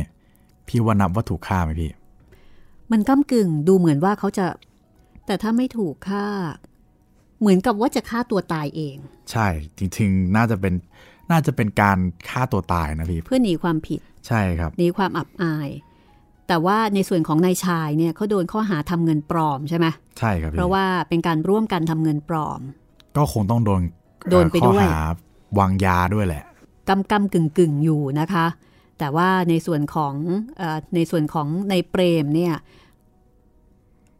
[0.68, 1.90] พี่ว่านับว่าถูกฆ่าไหมพี่
[2.92, 4.46] มันก้ากึ่งดูเหมือนว่าเขาจะ
[5.27, 6.27] แต่ถ้าไม่ถูกฆ่า
[7.40, 8.96] เหมือนกับว่าจะฆ่าตัวตายเอง
[9.31, 9.46] ใช่
[9.79, 10.75] จริงๆ น่าจะเป็น
[11.31, 11.98] น่าจะเป็นการ
[12.31, 15.68] ฆ่าตัวตายนะพี่ เพื่อหนีความผิด ใช่ครับหนีความอับอาย
[16.52, 19.86] แต่ว่าในส่วนของนายชายเนี่ยเขาโดนข้อหาทำเงินปลอมใช่ไหม
[20.18, 22.60] ใช่ครับพี่เพราะว่าเป็นการร่วมกันทำเงินปลอม
[23.16, 23.82] ก็คงต้องโดน
[24.30, 25.00] โดนไปด้วยข้อหา
[25.58, 26.44] วางยาด้วยแหละ
[26.88, 28.46] กำกำกึ่งกึ่งอยู่นะคะ
[28.98, 30.14] แต่ว่าในส่วนของ
[30.58, 32.54] เออในส่วนของในเปรมเนี่ย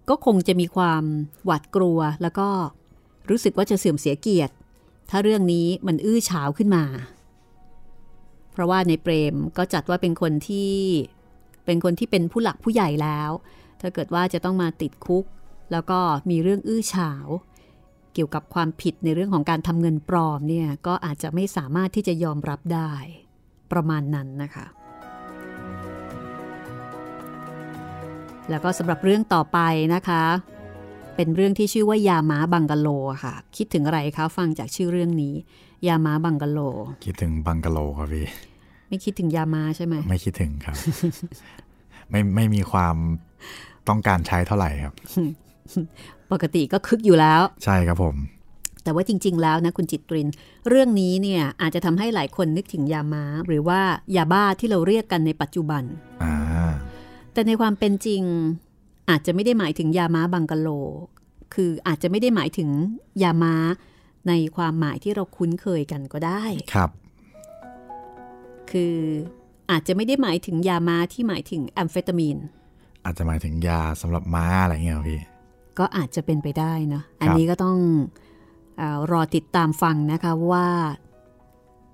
[0.09, 1.03] ก็คงจะมีความ
[1.45, 2.49] หวาดกลัวแล้วก็
[3.31, 4.55] รู้สึกว่าจะเสื่อมเสียเกียรติ
[5.11, 6.85] ถ้าเรื่องนี้มันอื้อฉาวขึ้นมา
[8.53, 10.73] เพราะว่าในเปรมก็จัดว่าเป็นคนที่
[11.65, 13.31] เป็นคนที่เป็นผู้หลักผู้ใหญ่แล้ว
[13.81, 15.25] ถ้าเกิดว่าจะต้องมาติดคุก
[15.73, 15.99] แล้วก็
[16.31, 17.27] มีเรื่องอื้อฉาว
[18.15, 22.93] เกี่ยวกับความผิดในเรื่องของการทำเงินปลอมเนี่ยก็อาจจะไม่สามารถที่จะยอมรับได้
[23.73, 24.67] ประมาณนั้นนะคะ
[28.51, 29.59] แล้วก็สำหรับเรื่องต่อไป
[29.95, 30.25] นะคะ
[31.17, 32.89] เป็นเรื่องที่ชื่อว่ายาหมาบังกะโล
[33.25, 35.35] ค่ะ คิดถึงอะไรคะฟังจากชื่อเรื่องนี้
[35.87, 36.59] ยาหมาบังกะโล
[37.05, 38.27] คิดถึงบังกะโลครับพี่
[38.93, 40.77] ไม่คิดถึงยาม้าใช่ไหม ไม่คิดถึงครับ
[42.11, 42.97] ไม่ไม่มีความ
[43.89, 44.95] ต้องการใช้เท่าไหร่ครับ
[46.33, 48.17] ปกติก็คึกอยู่แล้ว ใช่ครับผม
[48.85, 50.29] แต่ว่าจริง ๆ แล้วนะคุณจิตริน
[50.69, 53.81] เรื่องนี้เนี่ยอาจจะทำให้หลายคนนึกถึงยาม้าหรือว่า
[54.17, 55.83] ยาบ้าที่เราเรียกกันในปัจจุบัน
[56.23, 56.35] อ่า
[57.33, 58.23] แต่ในความเป็นจริง
[59.11, 60.69] อาจจะไม่ได้หมายถึงยาม้าบังกะโล
[61.55, 62.69] คืออาจจะไม่ได้หมายถึง
[63.23, 63.55] ยาม้า
[64.29, 66.91] ในความหมายที่เราคุ้นเคยกันก็ได้ ครับ
[68.73, 68.95] คือ
[69.71, 72.39] อาจจะไม่ได้หมายถึงยาม้าที่หมายถึงแอมเฟตามีน
[73.05, 75.21] อาจจะหมายถึงยาสำหรับม้าอะไรเงี้ยครับพี่
[75.79, 77.79] ก็อาจจะเป็นไปได้นะอันนี้ก็ต้อง
[78.79, 80.69] เออรอติดตามฟังนะคะว่า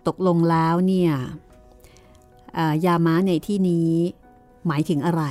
[0.08, 1.12] ตกลงแล้วเนี่ย
[2.54, 3.90] เอ่อยาม้าในที่นี้
[4.66, 5.22] หมายถึงอะไร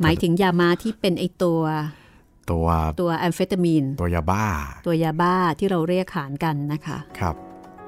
[0.00, 1.60] หมายถึงยาม้าที่เป็นไอตัว
[2.50, 2.66] ตัว
[3.00, 4.44] ตัวแอมเฟตามีน ตัวยาบ้า
[4.86, 7.36] ตัวยาบ้าที่เราเรียกขานกันนะคะ ครับ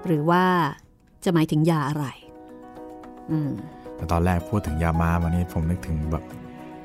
[0.07, 0.45] หรือว่า
[1.25, 2.07] จะหมายถึงยาอะไร
[3.31, 3.51] อืม
[3.97, 6.25] แต่ตอนแรกพูดถึงยาม้ามานี่ผมนึกถึงแบบ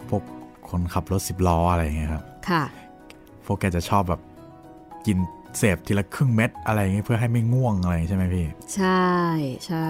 [0.09, 0.23] พวก
[0.69, 2.63] คนขับรถสิบล้ออะไรเงี้ยครับ ค่ะ
[3.45, 4.21] พวกแกจะชอบแบบ
[5.05, 5.17] กิน
[5.57, 9.11] เสพทีละครึ่งเม็ดอะไรเงี้ยเพื่อให้ไม่ง่วงอะไรใช่ไหมพี่ ใช่
[9.67, 9.89] ใช่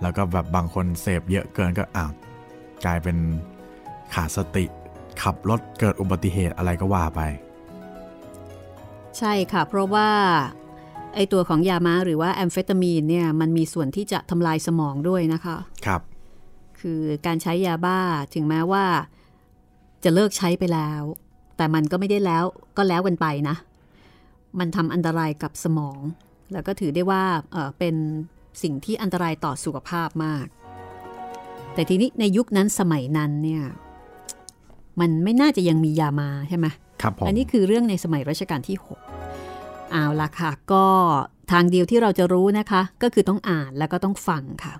[0.00, 2.12] แล้วก็แบบบางคนเสพเยอะเกินก็อ้าว
[2.84, 3.16] กลายเป็น
[4.14, 4.64] ขาดสติ
[5.22, 7.20] ขับรถเกิดอุบัติเหตุอะไรก็ว่าไป
[9.18, 10.10] ใช่ค่ะ เพราะว่า
[11.16, 16.00] ไอตัวของยาม้าหรือว่าแอมเฟตามีนเนี่ยมันมีส่วนที่จะทำลายสมองด้วยนะคะครับ
[16.80, 17.98] คือการใช้ยาบ้า
[18.34, 18.84] ถึงแม้ว่า
[20.04, 21.02] จะเลิกใช้ไปแล้ว
[21.56, 22.44] แต่มันก็ไม่ได้แล้ว
[22.76, 23.56] ก็แล้วกันไปนะ
[24.58, 26.00] มันทำอันตรายกับสมอง
[26.52, 27.22] แล้วก็ถือได้ว่า
[27.52, 27.94] เอ่อเป็น
[28.62, 30.46] สิ่งที่อันตรายต่อสุขภาพมาก
[31.74, 33.62] แต่ทีนี้ในยุคนั้นสมัยนั้นเนี่ย
[35.00, 36.66] มันไม่น่าจะยังมียามาใช่ไหม
[37.02, 39.23] ครับผมอันนี้คือเรื่องในสมัยรัชกาลที่ 6
[39.92, 40.86] เอาละค่ะ ก็
[41.50, 44.74] ทางเดียวที่เราจะรู้นะคะ ก็คือต้องอ่านแล้วก็ต้องฟังค่ะ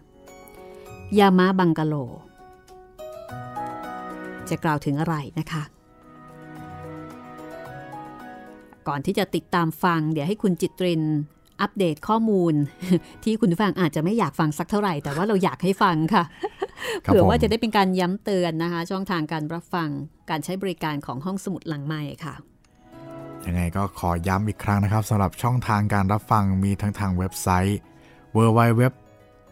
[1.19, 1.95] ยามาบังกะโล
[4.49, 5.63] จะกล่าวถึงอะไรนะคะ
[8.89, 11.03] ก่อนที่จะติดตามฟัง เดี๋ยวให้คุณจิตริน
[11.61, 12.55] อัปเดตข้อมูล
[13.25, 16.25] ที่คุณผู้ฟังอาจจะไม่อยากฟังสักเท่าไหร่ แต่ว่าเราอยากให้ฟังค่ะ
[17.05, 19.89] ครับเผื่อผมว่าจะได้เป็นการย้ำเตือนนะคะ ช่องทางการรับฟัง
[20.31, 22.35] การใช้บริการของห้องสมุดหลังใหม่ค่ะ
[23.47, 27.79] ยังไงก็ขอย้ำอีกครั้งนะครับสำหรับช่องทางการรับฟังมีทั้งทางเว็บไซต์
[28.37, 28.83] www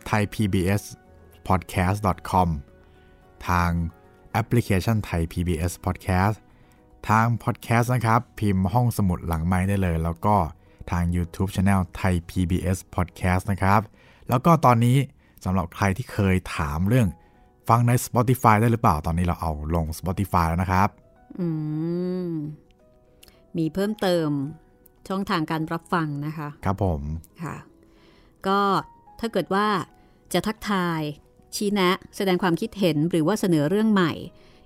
[0.08, 0.82] thai pbs
[1.46, 1.98] podcast
[2.30, 2.48] com
[3.48, 3.70] ทาง
[4.32, 6.36] แอปพลิเคชันไทย PBS Podcast
[7.08, 10.36] ทาง Podcast นะครับ พิมพ์ห้องสมุดหลังไม้ได้เลย แล้วก็
[10.90, 13.80] ทาง YouTube Channel ไทย PBS Podcast นะครับ
[14.28, 14.96] แล้วก็ตอนนี้
[15.44, 17.08] สำหรับใครที่เคยถามเรื่อง
[17.68, 20.88] ฟังใน Spotify ได้หรือเปล่า ตอนนี้เราเอาลง Spotify แล้วนะครับ
[21.38, 21.46] อื
[22.32, 22.34] ม
[23.58, 24.28] มีเพิ่มเติม
[25.08, 27.00] ช่องทางการรับฟังนะคะ ครับผม
[27.42, 27.56] ค่ะ
[28.46, 28.60] ก็
[29.20, 29.66] ถ้าเกิดว่า
[30.32, 31.00] จะทักทาย
[31.54, 34.12] ชี้แนะ แสดงความคิดเห็นหรือว่าเสนอเรื่องใหม่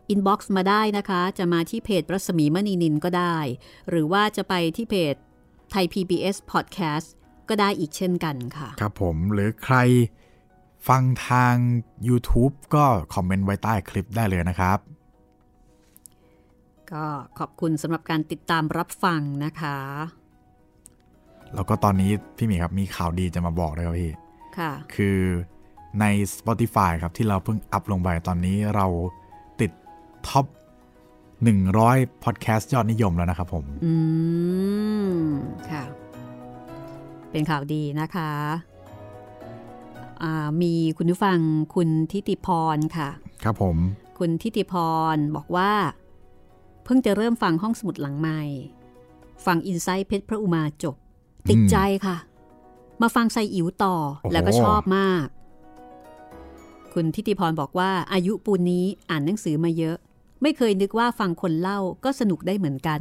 [0.09, 3.37] inbox มาได้นะคะ จะมาที่เพจรัศมีมณีนินก็ได้
[3.88, 5.14] หรือว่าจะไปที่เพจ
[5.70, 7.07] ไทย PBS Podcast
[7.49, 9.77] ก็ได้อีกเช่นกันค่ะ ครับผมหรือใคร
[10.88, 11.55] ฟังทาง
[12.09, 14.79] YouTube ก็คอมเมนต์ไว้ใต้คลิปได้เลยนะครับ
[16.92, 17.05] ก็
[17.38, 19.79] ขอบคุณสำหรับการติดตามรับฟังนะคะ
[21.55, 24.12] แล้วก็ตอนนี้พี่หมีครับมีข่าวดีจะมาบอกเลยครับพี่
[24.59, 25.18] ค่ะ คือ
[26.01, 26.05] ใน
[26.37, 28.87] Spotify ครับที่เราเพิ่งอัพลงไปตอนนี้เรา
[29.61, 29.70] ติด
[30.29, 30.46] ท็อป
[31.55, 33.94] 100พอดแคสต์ยอดนิยมแล้วนะครับผม อื
[35.09, 35.12] ม
[35.70, 35.85] ค่ะ
[37.31, 38.33] เป็นข่าวดีนะคะ
[40.22, 41.38] อ่ามีคุณผู้ฟัง
[41.75, 43.09] คุณทิติพรค่ะ
[43.44, 43.77] ครับผม
[44.18, 44.75] คุณทิติพ
[45.14, 45.70] รบอกว่า
[46.87, 48.40] เพิ่งจะเริ่มฟังห้องสมุดหลังใหม่
[49.46, 50.96] ฟังอินไซต์เพชรพระอุมาจบ
[51.51, 52.16] ติดใจค่ะ
[53.03, 55.27] มาฟังไซอิ๋วต่อโอ้โหแล้วก็ชอบมาก
[56.94, 59.96] คุณทิติพรบอกว่าอายุปูนนี้อ่านหนังสือมาเยอะ
[60.42, 63.01] ไม่เคยนึกว่าฟังคนเล่าก็สนุกได้เหมือนกัน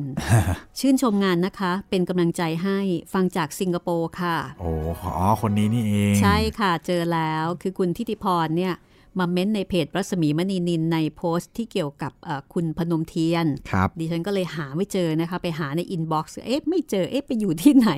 [0.80, 2.80] ชื่นชมงานนะคะ เป็นกำลังใจให้
[3.14, 4.70] ฟังจากสิงคโปร์ค่ะ โอ้
[5.04, 8.74] อ๋อคนนี้นี่เอง ใช่ค่ะเจอแล้วคือคุณทิติพรเนี่ย
[9.20, 17.90] มาเมนต์ในเพจรัศมีมณีนินในโพสต์ที่เกี่ยวกับเอ่อคุณพนมเทียนครับดิฉันก็เลยหาไม่เจอนะคะ ไปหาใน inbox เอ๊ะไม่เจอเอ๊ะไปอยู่ที่ไหน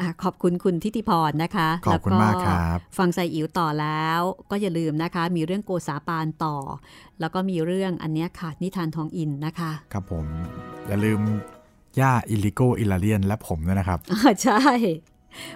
[0.00, 6.56] อะขอบคุณคุณทิติพรนะคะ ขอบคุณแล้วมากครับ ฟังไซอิ๋วต่อแล้ว ก็อย่าลืมนะคะ มีเรื่องโกษาปานต่อ
[7.20, 10.24] แล้วก็มีเรื่องอันเนี้ยค่ะ นิทานทองอินนะคะ ครับผม
[10.88, 11.20] อย่าลืม
[12.00, 14.60] ย่าอิลิโกอิลาเลียนและผมด้วยนะครับอ่าใช่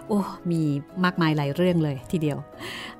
[0.07, 0.19] โอ้
[0.51, 0.63] มี
[1.05, 2.39] มากมายหลายเรื่องเลยทีเดียว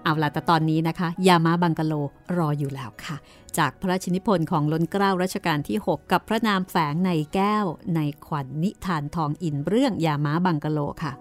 [0.03, 1.95] เอาล่ะแต่ตอนนี้นะคะ ยามาบังกะโล
[2.37, 3.17] รออยู่แล้วค่ะ
[3.59, 11.13] จากพระราชนิพนธ์ของล้นเกล้ารัชกาลที่ 6 กับพระนามแฝงในแก้วในขวัญนนิทานทองอินเรื่องยามาบังกะโลค่ะ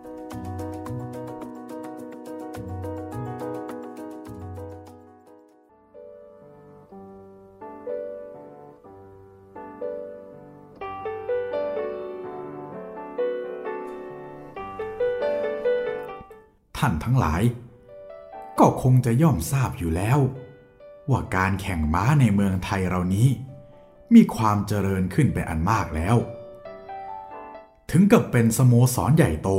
[16.86, 17.43] ท่านทั้งหลาย
[18.60, 20.19] ก็คงจะย่อมทราบอยู่แล้ว
[21.10, 23.28] ว่าการแข่งม้าในเมืองไทยเรานี้
[24.13, 26.15] มีความเจริญขึ้นเป็นอันมากแล้ว
[27.91, 29.50] ถึงกับเป็นสโมสรใหญ่โต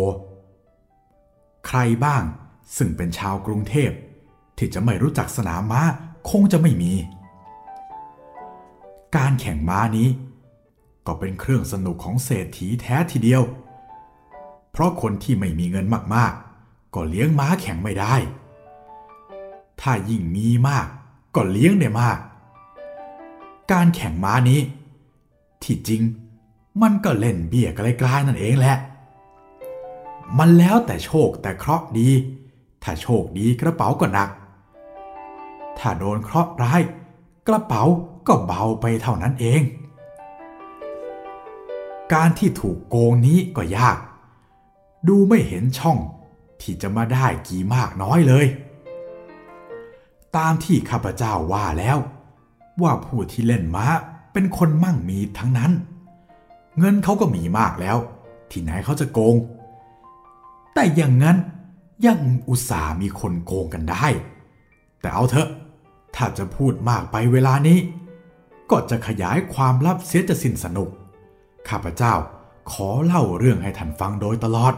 [1.67, 2.23] ใครบ้าง
[2.77, 3.91] ซึ่งเป็นชาวกรุงเทพ
[4.59, 5.83] ที่จะไม่รู้จักสนามม้า
[6.31, 6.93] คงจะไม่มี
[9.17, 10.09] การแข่งม้านี้
[11.07, 13.43] ก็เป็นเครื่องสนุกของเศรษฐีแท้ทีเดียว
[14.73, 16.43] เพราะคนที่ไม่มีเงินมากๆ
[16.94, 18.14] ก็เลี้ยงม้าแข่งไม่ได้
[19.80, 20.87] ถ้ายิ่งมีมาก
[21.35, 22.18] ก็เลี้ยงได้มาก
[23.72, 24.61] การแข่งม้านี้
[25.62, 26.02] ที่จริง
[26.83, 28.76] มันก็เล่นเบี้ยไกลๆนั่นเองแหละ
[30.38, 32.11] มันแล้วแต่โชคแต่เคราะห์ดี
[32.83, 34.30] ถ้าโชคดีกระเป๋าก็หนัก
[35.78, 36.80] ถ้าโดนเคราะห์ร้าย
[37.48, 37.83] กระเป๋า
[38.26, 39.62] ก็เบาไปเท่านั้นเอง
[42.12, 43.98] การที่ถูกโกงนี้ก็ยาก
[45.09, 45.98] ดูไม่เห็นช่อง
[46.64, 48.46] ที่จะมาได้กี่มากน้อยเลย
[50.37, 51.98] ตามที่ข้าพเจ้าว่าแล้ว
[52.83, 53.87] ว่าผู้ที่เล่นม้า
[54.33, 55.72] เป็นคนมั่งมีทั้งนั้น
[56.79, 57.96] เงินเขาก็มีมากแล้ว
[58.50, 59.37] ที่ไหนเขาจะโกง
[60.74, 61.37] แต่อย่างนั้น
[62.07, 64.07] ยังอุตส่ามีคนโกงกันได้
[65.00, 65.48] แต่เอาเถอะ
[66.16, 67.79] ถ้าจะพูดมากไปเวลานี้
[68.70, 70.88] ก็จะขยายความลับเสียจะสิ้นสนุก
[71.68, 72.14] ข้าพเจ้า
[72.72, 74.74] ขอเล่าเรื่องให้ท่านฟังโดยตลอด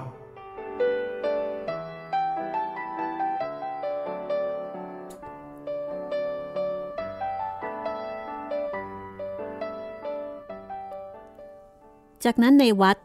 [12.27, 12.97] จากนั้นในวัด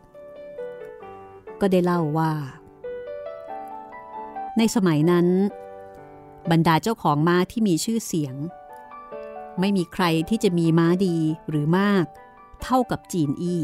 [1.62, 2.32] ก็ได้เล่าว่า
[4.58, 5.28] ในสมัยนั้น
[6.52, 8.36] บรรดาเจ้าของม้าที่มีชื่อเสียง
[9.60, 11.18] ไม่มีใครที่จะมีม้าดี
[11.50, 12.06] หรือมาก
[12.64, 13.64] เท่ากับจีนอี้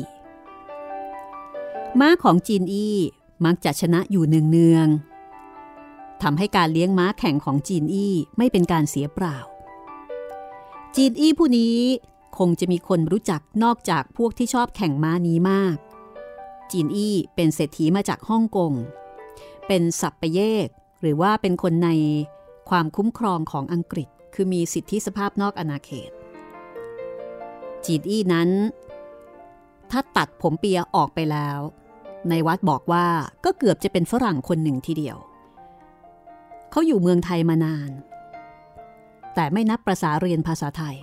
[1.99, 2.97] ม้าของจีนอี้
[3.45, 9.37] มักจะชนะอยู่เนืองๆทำให้การเลี้ยงม้าแข่งของจีนอี้ไม่เป็นการเสียเปล่า
[10.95, 11.77] จีนอี้ผู้นี้
[12.37, 15.75] คงจะมีคนรู้จักนอกจากพวกที่ชอบแข่งม้านี้มาก
[16.71, 18.73] จีนอี้เป็นเศรษฐีมาจากฮ่องกง
[19.67, 20.67] เป็นสัปปะเยก
[21.01, 21.89] หรือว่าเป็นคนใน
[22.69, 26.11] ความคุ้มครองของอังกฤษ คือมีสิทธิสภาพนอกอาณาเขต
[27.85, 28.49] จีนอี้นั้น
[29.91, 31.59] ถ้าตัดผมเปียออกไปแล้ว
[32.29, 33.05] ในวัดบอกว่า
[33.45, 35.17] ก็เกือบจะเป็นฝรั่งคนหนึ่งทีเดียว
[36.71, 37.91] เขาอยู่เมืองไทยมานาน
[39.35, 40.97] แต่ไม่นับประษาเรียนภาษาไทย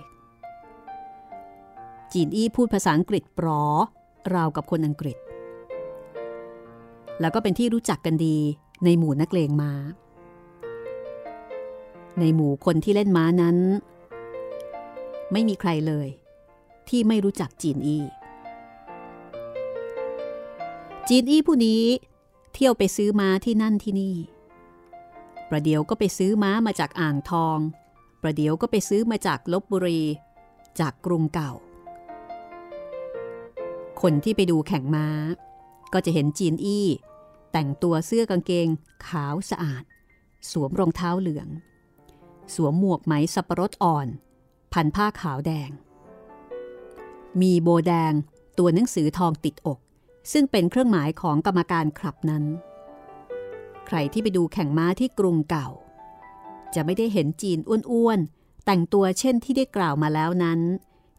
[2.13, 3.63] จีนอี้พูดภาษาอังกฤษปรอ
[4.33, 5.17] ราวกับคนอังกฤษ
[7.19, 8.37] แล้วก็เป็นที่รู้จักกันดี
[8.85, 9.71] ในหมู่นักเลงม้า
[12.19, 13.57] ในหมู่คนที่เล่นม้านั้น
[15.31, 16.07] ไม่มีใครเลย
[16.89, 18.03] ที่ไม่รู้จักจีนอี้
[21.09, 21.83] จีนอี้ผู้นี้
[22.53, 24.15] เที่ยวไปซื้อม้าที่นั่นที่นี่
[25.49, 27.59] ประเดี๋ยวก็ไปซื้อม้ามาจากอ่างทอง
[28.21, 30.01] ประเดี๋ยวก็ไปซื้อมาจากลบบุรี
[30.79, 31.51] จากกรุงเก่า
[34.01, 35.07] คนที่ไปดูแข่งม้า
[35.93, 36.87] ก็จะเห็นจีนอี้
[37.51, 38.67] แต่งตัวเสื้อกางเกง
[39.07, 39.83] ขาวสะอาด
[40.51, 41.47] สวมรองเท้าเหลือง
[42.55, 44.07] สวมหมวกไหมสับปะรดอ่อน
[44.73, 45.69] พันผ้าขาวแดง
[47.41, 48.13] มีโบแดง
[48.57, 49.79] ตัวหนังสือทองติดอก
[50.31, 52.43] ซึ่งเป็นเครื่องหมายของกรรมการคลับนั้น
[53.87, 55.69] ใครที่ไปดูแข่งม้าที่กรุงเก่า
[56.75, 57.59] จะไม่ได้เห็นจีน
[57.91, 60.59] อ้วนๆแต่งตัวเช่นที่ได้กล่าวมาแล้วนั้น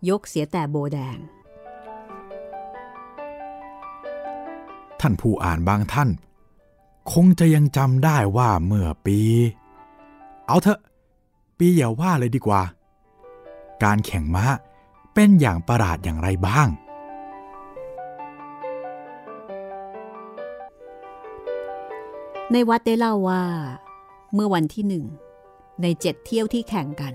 [0.08, 1.18] ยกเสียแต่โบแดง
[5.00, 6.10] ท่านผู้อ่านบางท่าน
[7.12, 9.18] คงจะยังจำได้ว่าเมื่อปี
[10.46, 10.80] เอาเถอะ
[11.58, 12.62] ปีอย่าว่าเลยดีกว่า
[13.82, 14.46] การแข่งม้า
[15.14, 16.68] เป็นอย่างประหลาดอย่างไรบ้าง
[22.52, 23.44] ในวัดได้เล่าว่า
[24.34, 25.04] เมื่อวันที่หนึ่ง
[25.82, 27.14] ในเจ็ดเที่ยวที่แข่งกัน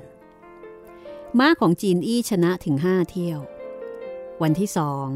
[1.39, 3.39] ม้าของจีนอี้ชนะถึงห้าเที่ยว
[4.41, 5.07] วันที่สอง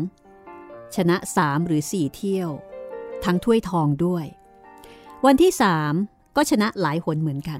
[0.95, 2.49] ชนะสามหรือสี่เที่ยว
[3.23, 4.25] ทั้งถ้วยทองด้วย
[5.25, 5.93] วันที่สาม
[6.35, 7.59] ก็ชนะหลายหนเหมือนกัน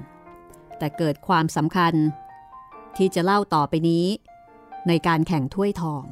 [0.78, 1.94] แต่เกิดความสำคัญ
[2.96, 4.06] ที่จะเล่าต่อไปนี้
[4.88, 6.02] ในการแข่งถ้วยทอง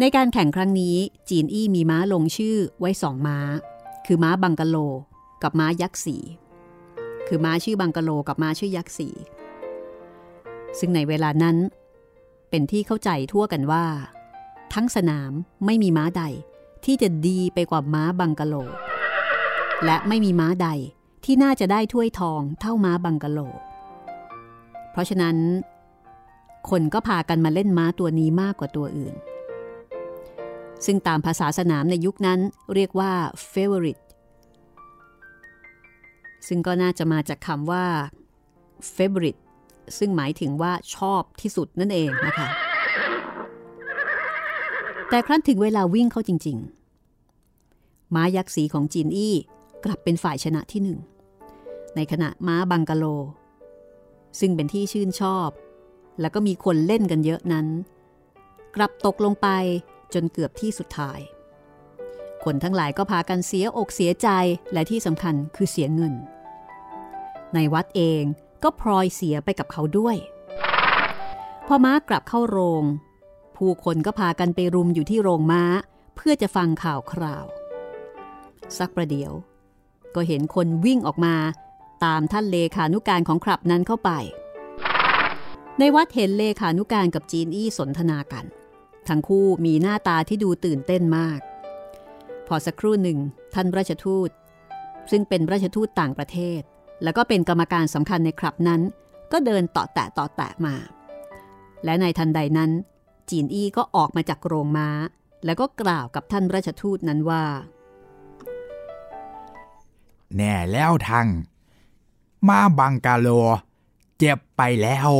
[0.00, 0.96] ในการแข่งครั้งนี้
[1.30, 3.38] จีนอี้มีม้าลงชื่อไว้สองม้า
[4.06, 4.76] คือม้าบังกะโล
[5.42, 6.16] กับม้ายักษ์สี
[7.26, 9.08] คือม้าชื่อบังกะโลกับม้าชื่อยักษ์สี
[10.78, 11.56] ซึ่งในเวลานั้น
[12.50, 13.86] เป็นที่เข้าใจทั่วกันว่า
[14.74, 15.32] ทั้งสนาม
[15.66, 16.22] ไม่มีม้าใด
[16.84, 18.54] ที่จะดีไปกว่าม้าบังกะโล
[19.84, 20.68] และไม่มีม้าใด
[21.24, 23.38] ที่น่าจะได้ถ้วยทองเท่าม้าบังกะโล
[24.90, 25.36] เพราะฉะนั้น
[26.70, 29.14] คนก็พากันมาเล่นม้าตัวนี้มากกว่าตัวอื่น
[30.86, 32.40] ซึ่งตามภาษาสนามในยุคนั้น
[32.74, 33.12] เรียกว่า
[33.52, 34.02] favorite
[36.48, 37.84] ซึ่งก็น่าจะมาจากคำว่า
[38.94, 39.40] favorite
[39.98, 42.48] ซึ่งหมายถึงว่าชอบที่สุดนั่นเองนะคะ
[45.08, 46.58] แต่ครั้นถึงเวลาวิ่งเข้าจริง
[47.36, 49.34] ๆ ม้ายักษ์สีของจีนอี้
[49.84, 50.98] กลับเป็นฝ่ายชนะที่หนึ่ง
[51.96, 53.04] ในขณะม้าบังกะโล
[54.40, 55.48] ซึ่งเป็นที่ชื่นชอบ
[56.20, 57.66] แล้วก็มีคนเล่นกันเยอะนั้น
[58.76, 59.48] กลับตกลงไป
[60.14, 61.18] จนเกือบที่สุดท้าย
[62.44, 64.28] คนทั้งหลายก็พากันเสียอกเสียใจ
[64.72, 66.14] และที่สำคัญคือเสียเงิน
[67.54, 68.22] ในวัดเอง
[68.62, 70.16] ก็พลอยเสียไปกับเขาด้วย
[71.66, 72.84] พอม้ากลับเข้าโรง
[73.56, 75.62] ผู้คนก็พากันไปรุมอยู่ที่โรงม้า
[76.16, 77.44] เพื่อจะฟังข่าวคราว
[78.78, 79.32] สักประเดี๋ยว
[80.14, 81.36] ก็เห็นคนวิ่งออกมา
[82.04, 84.10] ตามท่านเลขานุการของคลับนั้นเข้าไป
[85.78, 88.44] ในวัดเห็นเลขานุการกับจีนอี้สนทนากัน
[89.08, 91.40] ทั้งคู่มีหน้าตาที่ดูตื่นเต้นมาก
[92.46, 93.18] พอสักครู่หนึ่ง
[93.54, 94.30] ท่านราชทูต
[95.10, 96.60] ซึ่งเป็นราชทูตต่างประเทศ
[97.02, 98.80] แล้วก็เป็นกรรมการสำคัญในคลับนั้น
[99.32, 100.74] ก็เดินต่อแตะต่อแตะมา
[101.84, 102.70] และในทันใดนั้น
[103.30, 104.88] จีนอี้ก็ออกมาจากโรงม้า
[105.44, 107.44] แล้วก็กล่าวกับท่านราชทูตนั้นว่า
[110.36, 111.28] แน่แล้วทัง
[112.48, 113.28] มาบังกาโล
[114.18, 115.12] เจ็บไปแล้ว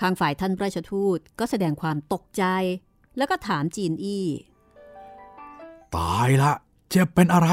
[0.00, 2.44] ข้างฝ่ายท่านราชทูตก็แสดงความตกใจ
[3.16, 4.26] แล้วก็ถามจีนอี้
[5.96, 6.52] ตายละ
[6.90, 7.48] เจ็บเป็นอะไร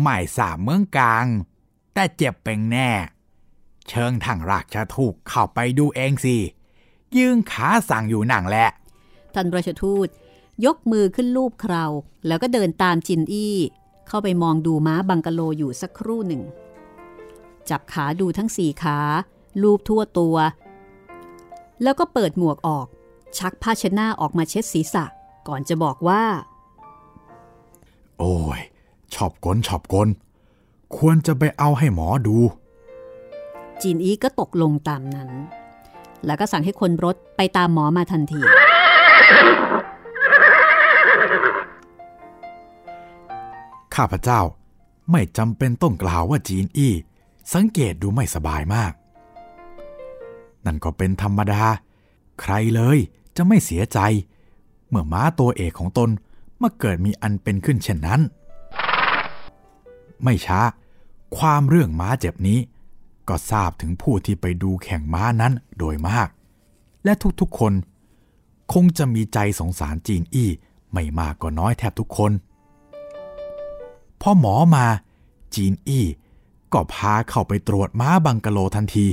[0.00, 1.26] ไม่สามเมืองกลาง
[1.94, 2.90] แต่เจ็บเป็นแน่
[3.88, 6.36] เชิงทางรากจะถูกเข้าไปดูเองสิ
[7.16, 8.68] ยืงขาสั่งอยู่หนังแหละ
[9.34, 10.08] ท่านราชทูต
[10.64, 11.84] ยกมือขึ้นลูบเครา
[12.26, 13.56] แล้วก็เดินตามจินอี้
[14.08, 16.42] เข้าไปมองดูม้าบังกะโลอยู่สักครู่หนึ่ง
[17.68, 18.98] จับขาดูทั้งสี่ขา
[19.62, 20.36] ลูบทั่วตัว
[21.82, 22.86] แล้วก็เปิดหมวกออก
[23.38, 25.04] ชักผ้าเช็ดหน้าออกมาเช็ดศีรษะ
[25.48, 26.22] ก่อนจะบอกว่า
[28.18, 28.60] โอ้ย
[29.14, 30.08] ชอบกลชอบกล
[30.96, 32.36] ควรจะไปเอาให้หมอดู
[33.82, 35.30] จีนอีก็ตกลงตามนั้น
[36.26, 38.40] แล้วก็สั่งให้คนรถไปตามหมอมาทันที
[43.94, 44.40] ข้าพเจ้า
[45.10, 46.92] ไม่จำเป็นต้องกล่าวว่าจีนอี้
[47.54, 48.92] สังเกตดูไม่สบายมาก
[50.64, 51.62] นั่นก็เป็นธรรมดา
[52.40, 52.98] ใครเลย
[53.36, 53.98] จะไม่เสียใจ
[54.88, 56.10] เมื่อม้าตัวเอกของตน
[56.62, 58.20] มาเกิดมีอันเป็นขึ้นเช่นนั้น
[60.24, 60.60] ไม่ช้า
[61.36, 62.58] ความเรื่องม้าเจ็บนี้
[63.28, 66.28] ก็ทราบถึงผู้ที่ไปดูแข่งม้านั้นโดยมาก
[67.04, 67.72] และทุกๆคน
[68.72, 70.50] คงจะมีใจสงสารจีนอี้
[70.92, 72.32] ไม่มากก็น้อยแทบทุกคน
[74.20, 74.86] พอหมอมา
[75.54, 76.04] จีนอี้
[76.72, 79.06] ก็พาเข้าไปตรวจม้าบังกะโลทันที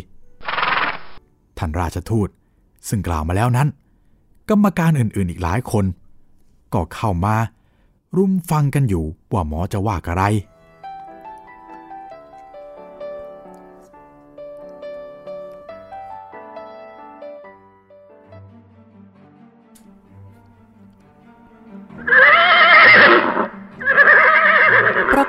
[1.57, 2.29] ท่านราชทูต
[2.87, 3.67] ซึ่งกล่าวมาแล้วนั้น
[4.49, 5.85] กรรมการอื่นๆอีกหลายคน
[6.73, 7.35] ก็เข้ามา
[8.15, 10.23] รุมฟังกันอยู่ว่าหมอจะว่าอะไร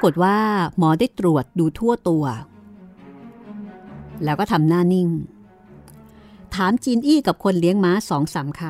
[0.00, 0.38] ากฏว่า
[0.78, 2.24] หมอได้ตรวจดูทั่วตัว
[4.24, 5.08] แล้วก็ทำหน้านิ่ง
[6.54, 8.60] ถามจีนอี้กับคนเลี้ยงม้าสองสามค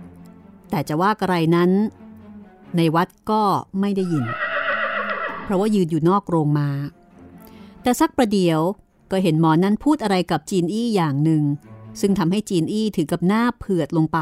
[0.00, 1.70] ำ แต่จะว่าอะไรนั้น
[2.76, 3.42] ในวัดก็
[3.80, 4.24] ไม่ได้ยิน
[5.42, 6.68] เพราะว่ายืนอยู่นอกโรงมา้า
[7.82, 8.60] แต่สักประเดี๋ยว
[9.10, 11.42] ก็เห็นหมอนั้นพูดอะไรกับจีนอี้อย่างหนึ่ง
[12.00, 14.18] ซึ่งทำให้จีนอี้ถึงกับหน้าเผือดลงไป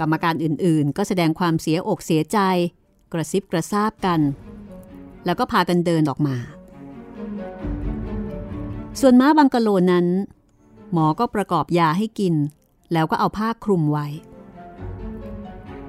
[0.00, 2.38] กรรมการอื่นๆ ก็แสดงความเสียอกเสียใจ
[3.12, 4.20] กระซิบกระซาบกัน
[5.26, 6.36] แล้วก็พากันเดินออกมา
[9.00, 10.06] ส่วนม้าบังกะโลนั้น
[10.92, 12.34] หมอก็ประกอบยาให้กิน
[12.92, 14.06] แล้วก็เอาผ้าคลุมไว้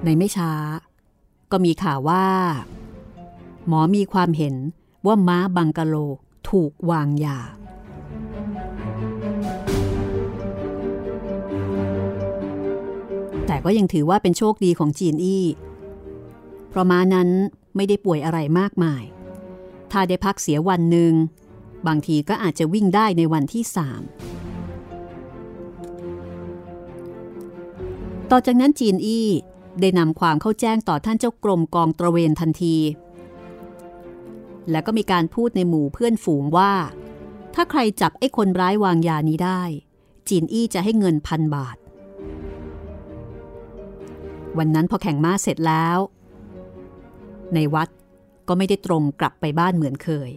[0.04, 0.52] ในไม่ช้า
[1.52, 2.26] ก็มีข่าวว่า
[3.68, 4.54] หมอมีความเห็น
[5.06, 5.94] ว่าม้าบังกะโล
[6.48, 7.38] ถูกวางยา
[13.46, 15.44] แต่ก็ยังถือว่าเป็นโชคดีของจีนอี้
[16.68, 17.28] เพราะม้านั้น
[17.76, 19.02] ไม่ได้ป่วยอะไรมากมาย
[19.92, 21.12] ถ้าได้พักเสียวันหนึ่ง
[21.86, 24.02] บางทีก็อาจจะวิ่งได้ในวันที่สาม
[28.30, 29.28] ต่อจากนั้นจีนอี้
[29.80, 32.76] ได้นำความเข้าแจ้งต่อท่านเจ้ากรมกองตระเวนทันที
[34.70, 36.72] แล้วก็มีการพูดในหมู่เพื่อนฝูงว่า
[37.54, 39.62] ถ้าใครจับไอ้คนร้ายวางยานี้ได้
[40.28, 41.76] จีนอี้จะให้เงินพันบาท
[44.58, 45.98] วันนั้นพอแข่งม้าเสร็จแล้ว
[47.54, 47.88] ในวัด
[48.48, 50.30] ก็ไม่ได้ตรงกลับไปบ้านเหมือนเคย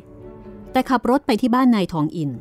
[0.72, 2.32] แต่ขับรถไปที่บ้านนายทองอิน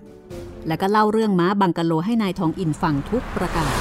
[0.66, 3.74] แล้วก็เล่าเรื่องม้าบังกะโลให้นายทองอินฟังทุกประการ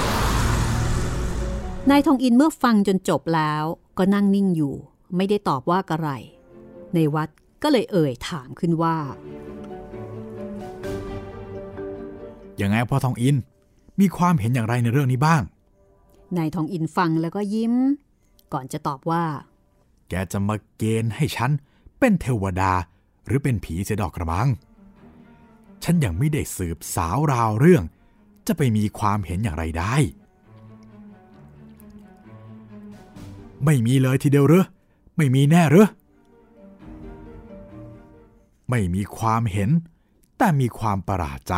[1.92, 3.64] นายทองอินเมื่อฟังจนจบแล้ว
[3.98, 4.74] ก็นั่งนิ่งอยู่
[5.16, 6.10] ไม่ได้ตอบว่าอะไร
[6.94, 7.30] ในวัด
[7.64, 8.98] ก็เลยเอ่ยถามขึ้นว่า
[12.62, 13.36] ยังไงพ่อทองอิน
[14.00, 15.42] มีความเห็นอย่างไรในเรื่องนี้บ้าง
[16.38, 17.74] นายทองอินฟังแล้วก็ยิ้ม
[18.54, 19.24] ก่อนจะตอบว่า
[20.10, 21.52] แกจะมาเกณฑ์ให้ฉัน
[22.00, 22.74] เป็นเทวดา
[23.26, 24.47] หรือเป็นผีเสยดอกกระมัง
[25.84, 27.84] ฉันยังไม่ได้สืบสาวราวเรื่อง
[28.47, 29.95] จะไปมีความเห็นอย่างไรได้
[33.66, 34.66] ไม่มีเลยทีเดียวหรือ
[35.18, 35.88] ไม่มีแน่หรือ
[38.70, 39.70] ไม่มีความเห็น
[40.38, 41.56] แต่มีความประหลาดใจ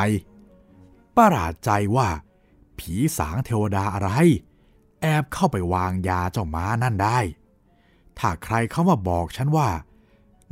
[1.18, 2.10] ประหลาดใจว่า
[2.80, 4.10] ผีสางเทวดาอะไร
[5.02, 7.20] แอบเข้าไปวางยาเจ้าม้านั่นได้
[8.20, 9.70] ถ้าใครเข้ามาบอกฉันว่า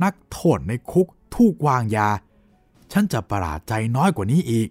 [0.02, 2.08] นักโทษในคุกถูกวางยา
[2.92, 4.68] ฉันจะประหลาดใจน้อยกว่านี้อีก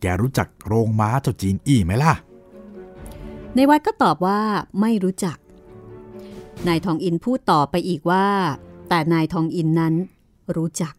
[0.00, 2.14] แกรู้จักโรงม้าเจ้าจีนอี้ไหมล่ะ
[3.54, 4.40] ในวัดก็ตอบว่า
[4.80, 5.36] ไม่รู้จัก
[6.68, 8.26] นายทองอินพูดต่อไปอีกว่า
[8.88, 9.94] แต่นายทองอินนั้น
[10.56, 10.94] รู้จัก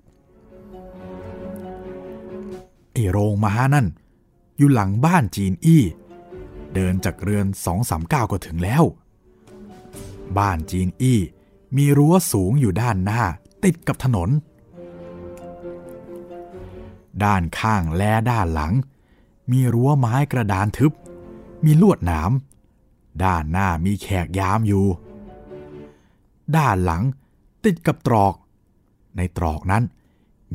[2.93, 3.87] ไอโรงม้านั่น
[4.57, 5.83] อยู่หลังบ้านจีนอี้
[6.73, 8.83] เดินจากเรือนสองสามก้าวก็ถึงแล้ว
[10.37, 11.19] บ้านจีนอี้
[11.77, 13.21] มีรั้วสูงอยู่ด้านหน้า
[13.63, 14.29] ติดกับถนน
[17.23, 18.73] ด้านข้างและด้านหลัง
[19.51, 20.91] มีรั้วไม้กระดานทึบ
[21.65, 22.31] มีลวดหนาม
[23.23, 24.85] ด้านหน้ามีแขกยามอยู่
[26.57, 27.03] ด้านหลัง
[27.63, 28.33] ติดกับตรอก
[29.17, 29.83] ในตรอกนั้น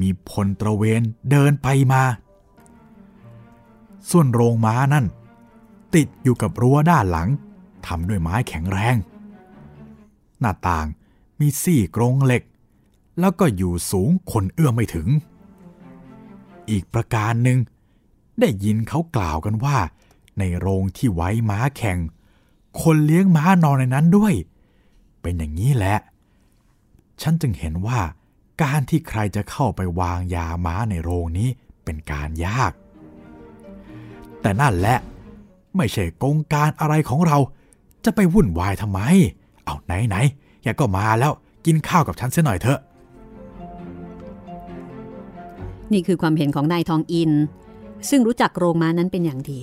[0.00, 2.02] มีพลตระเวนเดินไปมา
[4.10, 5.06] ส่วนโรงม้านั่น
[5.94, 7.28] ติดอยู่กับรั้วด้านหลัง
[7.86, 8.96] ทำด้วยไม้แข็งแรง
[10.40, 10.86] หน้าต่าง
[11.40, 12.42] มีสี่กรงเหล็ก
[13.20, 15.08] แล้วก็อยู่สูงคนเอื้อมไม่ถึง
[16.70, 17.58] อีกประการหนึ่ง
[18.40, 19.78] ได้ยินเขากล่าวกันว่า
[20.38, 21.98] ในโรงที่ไว้ม้าแข่ง
[22.82, 24.34] คนเลี้ยงม้านอนในนั้นด้วย
[25.22, 25.96] เป็นอย่างนี้แหละ
[27.22, 28.00] ฉันจึงเห็นว่า
[28.62, 31.48] การที่ใครจะเข้าไปวางยาม้าในโรงนี้
[31.84, 32.72] เป็นการยาก
[34.40, 34.98] แต่นั่นแหละ
[35.76, 37.38] ไม่ใช่กงการอะไรของเรา
[38.04, 39.00] จะไปวุ่นวายทำไม
[39.64, 40.16] เอาไหนไหน
[40.60, 41.32] ๆอย่าก็มาแล้ว
[41.66, 42.80] กินข้าวกับฉันเสียหน่อยเถอะ
[45.92, 47.32] นี่คือความเห็นของนายทองอิน
[48.10, 49.60] ซึ่งรู้จักโรงม้านั้นเป็นอย่างดี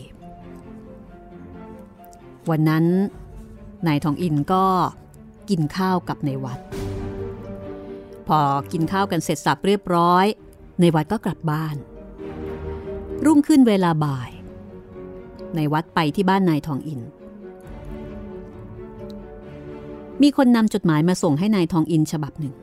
[2.50, 2.86] วันนั้น
[3.88, 4.66] นายทองอินก็
[5.50, 6.60] กินข้าวกับในวัด
[8.28, 8.40] พอ
[8.72, 10.26] กินข้าวกันเสร็จสับเรียบร้อย
[10.80, 11.76] ในวัดก็กลับบ้าน
[13.26, 14.32] รุ่งขึ้นเวลาบ่าย
[15.56, 17.02] ในวัดไปที่บ้านนายทองอิน
[20.22, 22.56] มีคนนำจดหมายมาส่งให้นายทองอินฉบับหนึ่ง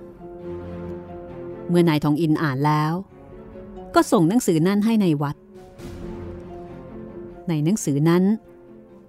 [1.69, 2.93] เมื่อนายทองอินอ่านแล้ว
[3.95, 5.37] ก็ส่งหนังสือนั่นให้ในวัด
[7.49, 8.23] ในหนังสือนั้น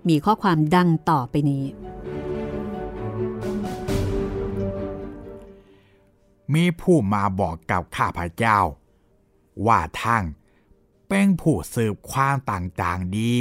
[0.07, 1.65] มีข้อความดังต่อไปนี้
[6.53, 8.59] มีผู้มาบอกกับข้าพเจ้า
[9.67, 10.23] ว่าทั้ง
[11.09, 13.35] เป็นผู้สืบความต่างๆดี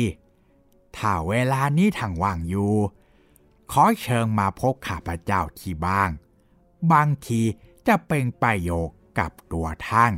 [0.96, 2.74] ถ้าเวลานี้ทางว่างอยู่
[3.72, 6.10] ขอเชิญมาพบข้าพเจ้าที่บ้าง
[6.92, 7.40] บางที
[7.88, 10.12] จะเป็นประโยชน์กับตัวท่าน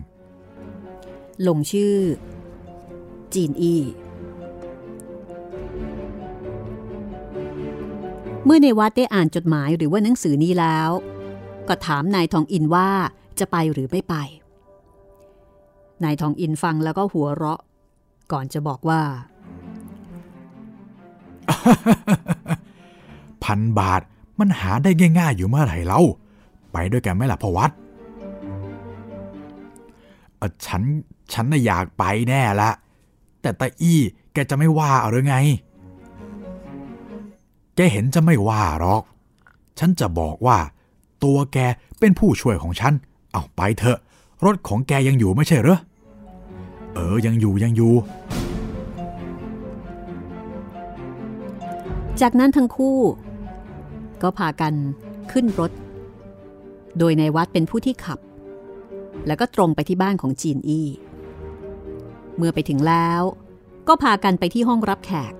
[1.46, 1.96] ลงชื่อ
[3.34, 3.76] จีนอี
[8.44, 10.90] เมื่อในวัดได้อ่านจดหมายหรือว่าหนังสือนี้แล้ว
[11.68, 12.90] ก็ถามนายทองอินว่า
[13.38, 14.14] จะไปหรือไม่ไป
[16.04, 17.60] นายทองอินฟังแล้วก็หัวเราะ
[18.32, 19.02] ก่อนจะบอกว่า
[23.46, 24.02] พันบาท
[24.38, 26.00] มันหาได้ง่าย ๆ อยู่เมื่อไหร่เล่า
[26.72, 27.70] ไปด้วยกันไหมล่ะพอวัด
[30.36, 30.82] เออฉัน
[31.32, 32.70] ฉันน่ะอยากไปแน่ละ
[33.40, 34.00] แต่ตาอี้
[34.32, 35.36] แกจะไม่ว่าเอาหรือไง
[37.76, 39.02] แกเห็นจะไม่ว่าหรอก
[39.78, 40.58] ฉันจะบอกว่า
[41.24, 41.58] ตัวแก
[41.98, 42.92] เป็นผู้ช่วยของฉัน
[43.32, 43.98] เอาไปเถอะ
[44.44, 45.78] รถของแกยังอยู่ไม่ใช่เหรอ
[46.94, 47.92] เออ ยังอยู่ยังอยู่
[52.20, 52.98] จากนั้นทั้งคู่
[54.22, 54.74] ก็พากัน
[55.32, 55.72] ขึ้นรถ
[56.98, 58.18] โดยในวัดเป็นผู้ที่ขับ
[59.26, 60.88] แล้วก็ตรงไปที่บ้านของจีนอี้
[62.36, 63.22] เมื่อไปถึงแล้ว
[63.88, 65.32] ก็พากันไปที่ห้องรับแขก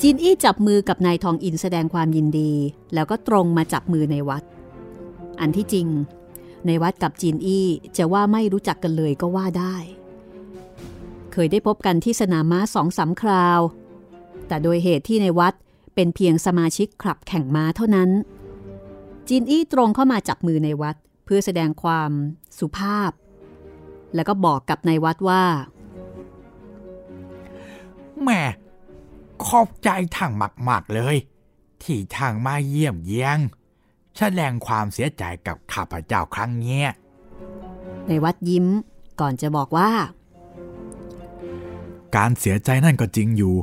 [0.00, 2.52] จีนอี้จับมือกับนายทองอินแสดงความยินดี
[2.94, 4.42] แล้วก็ตรงมาจับมือในวัด
[5.40, 5.88] อันที่จริง
[6.66, 7.66] ในวัดกับจีนอี้
[7.96, 9.76] จะว่าไม่รู้จักกันเลยก็ว่าได้
[11.32, 13.60] เคยได้พบกันที่สนามม้าสองสามคราว
[14.48, 15.54] แต่โดยเหตุที่ในวัด
[15.96, 18.10] เป็นเพียงสมาชิกคลับแข่งม้าเท่านั้น
[19.28, 22.10] จีนอี้ตรงเข้ามาจับมือในวัดเพื่อแสดงความ
[22.58, 23.10] สุภาพ
[24.14, 25.44] แล้วก็บอกกับในวัดว่า
[28.22, 28.42] แม่
[29.44, 30.32] ขอบใจทาง
[30.68, 31.16] มาก ๆ เลย
[31.82, 33.38] ที่ทางมาเยี่ยมเยียง
[34.18, 36.86] แสดงความเสียใจกับข้าพเจ้าครั้งเนี้ย
[38.06, 38.66] ในวัดยิ้ม
[39.20, 39.90] ก่อนจะบอกว่า
[42.16, 43.54] การเสียใจนั่นก็จริงอยู่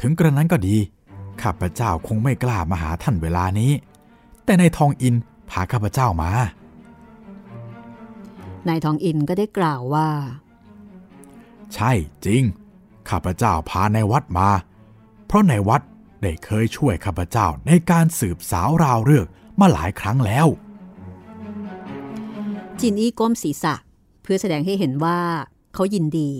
[0.00, 0.76] ถึงกระนั้นก็ดี
[1.42, 3.72] ข้าพเจ้าคงไม่กล้ามาหาท่านเวลานี้
[4.44, 5.14] แต่ในทองอิน
[5.50, 6.30] พาข้าพเจ้ามา
[8.68, 10.08] นายทองอินก็ได้กล่าวว่า
[11.74, 11.92] ใช่
[12.24, 12.42] จริง
[13.10, 14.48] ข้าพเจ้าพาในวัดมา
[15.26, 15.82] เพราะในวัด
[16.22, 19.26] ได้เคยช่วยข้าพเจ้าในการสืบสาวราวเรื่อง
[19.60, 20.46] มาหลายครั้งแล้ว
[22.80, 23.74] จินอี้ก้มศีรษะ
[24.22, 25.20] เพื่อแสดงให้เห็นว่า
[25.74, 26.30] เขายินดี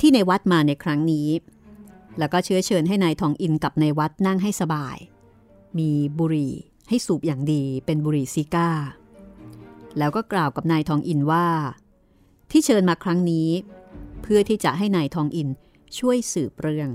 [0.00, 1.28] ที่ในวัดมาในครั้งนี้
[2.18, 4.96] แล้วก็เชื้อเชิญให้ในายทองอินกับในวัดนั่งให้สบาย
[5.78, 6.54] มีบุหรี่
[6.88, 8.70] ให้สูบอย่างดีเป็นบุหรี่ซิก้า
[9.98, 11.48] แล้วก็กล่าวกับนายทองอินว่า
[12.50, 13.48] ที่เชิญมาครั้งนี้
[14.22, 15.48] เพื่อที่จะให้นายทองอิน
[15.98, 16.90] ช่วยสืบเรื่อง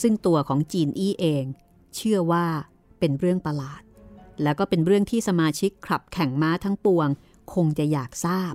[0.00, 1.44] ซึ่งตัวของจีนอี้เอง
[1.96, 2.46] เชื่อว่า
[2.98, 3.82] เป็นเรื่องประหลาด
[4.42, 7.08] แล้วก็เป็นเรื่องที่สมาชิกขับแข่งม้าทั้งปวง
[7.54, 8.54] คงจะอยากทราบ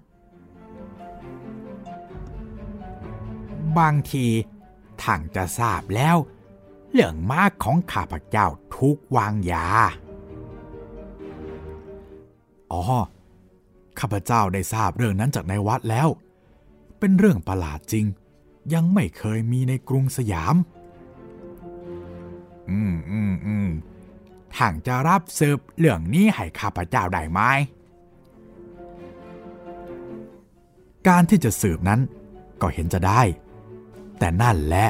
[3.78, 4.26] บางที
[5.04, 6.18] ท่านจะทราบแล้ว
[6.92, 9.66] เรื่องมากของข้าพเจ้าทุกวางยา
[12.72, 12.84] อ๋อ
[14.00, 16.08] ข้าพเจ้าได้ทราบเรื่องนั้นจากในวัดแล้ว
[17.00, 18.06] เป็นเรื่องประหลาดจริง
[18.74, 20.56] ยังไม่เคยมีในกรุงสยาม
[22.70, 23.70] อืมอืมอืม
[24.56, 27.40] ท่านจะรับสืบเรื่องนี้ให้ข้าพเจ้าได้ไหม
[31.08, 32.02] การที่จะสืบนั้น
[32.62, 33.22] ก็เห็นจะได้
[34.20, 34.88] แต่นั่นแหละ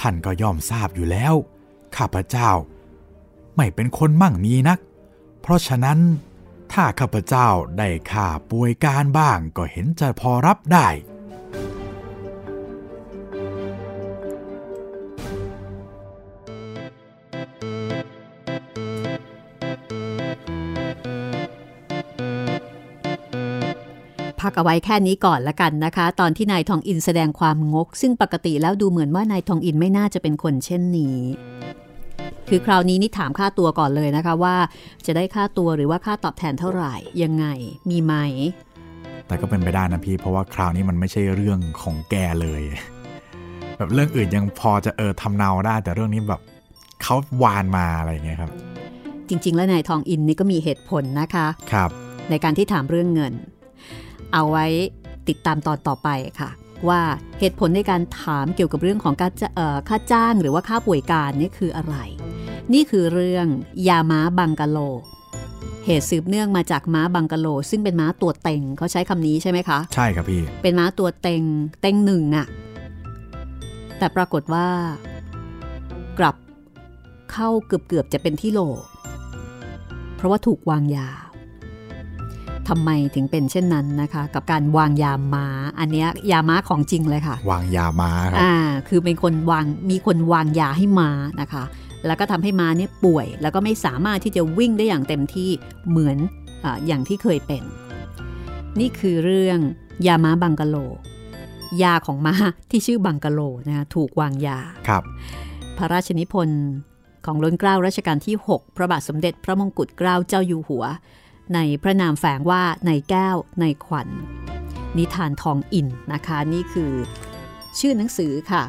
[0.00, 1.34] ท่านก็ย่อมทราบอยู่แล้ว
[1.96, 2.50] ข้าพเจ้า
[3.56, 4.78] ไม่เป็นคนมั่งมีนัก
[5.40, 5.98] เพราะฉะนั้น
[6.72, 7.48] ถ้าข้าพเจ้า
[7.78, 10.88] ได้ข่าป่วยการบ้างก็เห็นจะพอรับได้
[24.40, 31.18] พักเอาไว้แค่นี้ก่อนละกันนะคะ ตอนที่นายทองอินแสดงความงก ซึ่งปกติแล้วดูเหมือนว่านายทองอินไม่น่าจะเป็นคนเช่นนี้
[32.48, 34.56] คือคราวนี้นี่ถามค่าตัวก่อนเลยนะคะว่า
[35.06, 37.46] จะได้ค่าตัวหรือว่าค่าตอบแทนเท่าไหร่ยังไง
[37.90, 38.14] มีไหม
[39.26, 42.62] แต่ก็เป็นไปได้นะพี่ เพราะว่าคราวนี้มันไม่ใช่เรื่องของแกเลย
[43.76, 46.42] แบบเรื่องอื่นยังพอจะเออทำเนาได้ แต่เรื่องนี้แบบ
[47.02, 48.50] เขาวานมาอะไรอย่างเงี้ยครับ
[49.28, 51.90] จริง ๆ แล้วนายทองอินนี่ก็มีเหตุผลนะคะ ครับ
[52.30, 53.32] ในการที่ถามเรื่องเงิน
[54.32, 54.66] เอาไว้
[55.28, 56.08] ติดตามตอนต่อไป
[56.40, 56.50] ค่ะ
[56.88, 57.00] ว่า
[57.40, 61.96] เหตุผลในการถามเกี่ยวกับเรื่องของการจะเอ่อค่าจ้างหรือว่าค่าป่วยการนี่คืออะไร
[62.72, 63.46] นี่คือเรื่อง
[63.88, 64.78] ยาม้าบังกะโล
[65.84, 71.42] เหตุสืบเนื่องมาจากม้าบังกะโล ซึ่งเป็นม้าตัวเต็งเขาใช้คำนี้ใช่ไหมคะ ใช่ครับพี่ เป็นม้าตัวเต็ง
[71.80, 72.46] เต็งหนึ่งอะ
[73.98, 74.66] แต่ปรากฏว่า
[76.18, 76.36] กลับ
[77.32, 78.60] เข้าเกือบเกือบๆจะเป็นที่โหล
[80.16, 81.08] เพราะว่าถูกวางยา
[82.70, 85.46] ททำไมถึงเป็นเช่นนั้นนะคะ กับการวางยาม้า
[85.78, 88.54] อันเนี้ยยาม้าของจริงเลยค่ะ วางยาม้าครับอ่า
[88.88, 91.10] คือเป็นคนวางมีคนวางยาให้ม้า
[91.40, 91.64] นะคะ
[92.06, 95.50] แล้วก็ทำให้ม้าเนี่ยป่วย แล้วก็ไม่สามารถที่จะวิ่งได้อย่างเต็มที่
[95.88, 96.16] เหมือน
[96.64, 97.62] อาอย่างที่เคยเป็น
[98.80, 99.58] นี่คือเรื่อง
[100.06, 100.76] ยาม้าบังกะโล
[101.82, 102.34] ยาของม้า
[102.70, 104.58] ที่ชื่อบังกะโลนะคะถูกวางยา
[104.88, 105.02] ครับ
[105.76, 106.64] พระราชนิพนธ์
[107.26, 110.84] ของล้นเกล้ารัชกาลที่ 6 พระบาทสมเด็จพระมงกุฎเกล้าเจ้าอยู่หัว
[111.54, 114.08] ในพระนามแฝงว่าในแก้วในขวัญ
[114.96, 116.92] นิทานทองอินนะคะ นี่คือ
[117.78, 118.64] ชื่อหนังสือค่ะ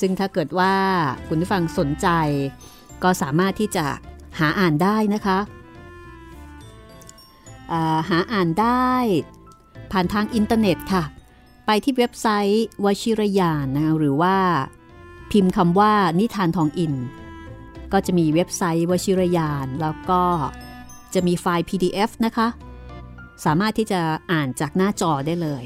[0.00, 0.74] ซึ่งถ้าเกิดว่า
[1.28, 2.08] คุณผู้ฟังสนใจ
[3.02, 3.86] ก็สามารถที่จะ
[4.38, 8.90] หาอ่านได้นะคะาหาอ่านได้
[9.92, 11.04] ผ่านทางอินเทอร์เน็ตค่ะ
[11.66, 14.36] ไปที่เว็บไซต์วชิรยานนะคะหรือว่า
[15.30, 16.94] พิมพ์คำว่านิทานทองอิน
[17.92, 20.22] ก็จะมีเว็บไซต์วชิรยาน แล้วก็
[21.14, 22.48] จะมีไฟล์ PDF นะคะ
[23.44, 24.00] สามารถที่จะ
[24.32, 25.64] อ่านจากหน้าจอได้เลย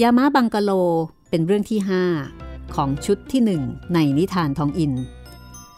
[0.00, 0.70] ยาม้าบังกะโล
[1.30, 1.80] เป็นเรื่องที่
[2.26, 4.92] 5 ของชุดที่ 1 ในนิทานทองอิน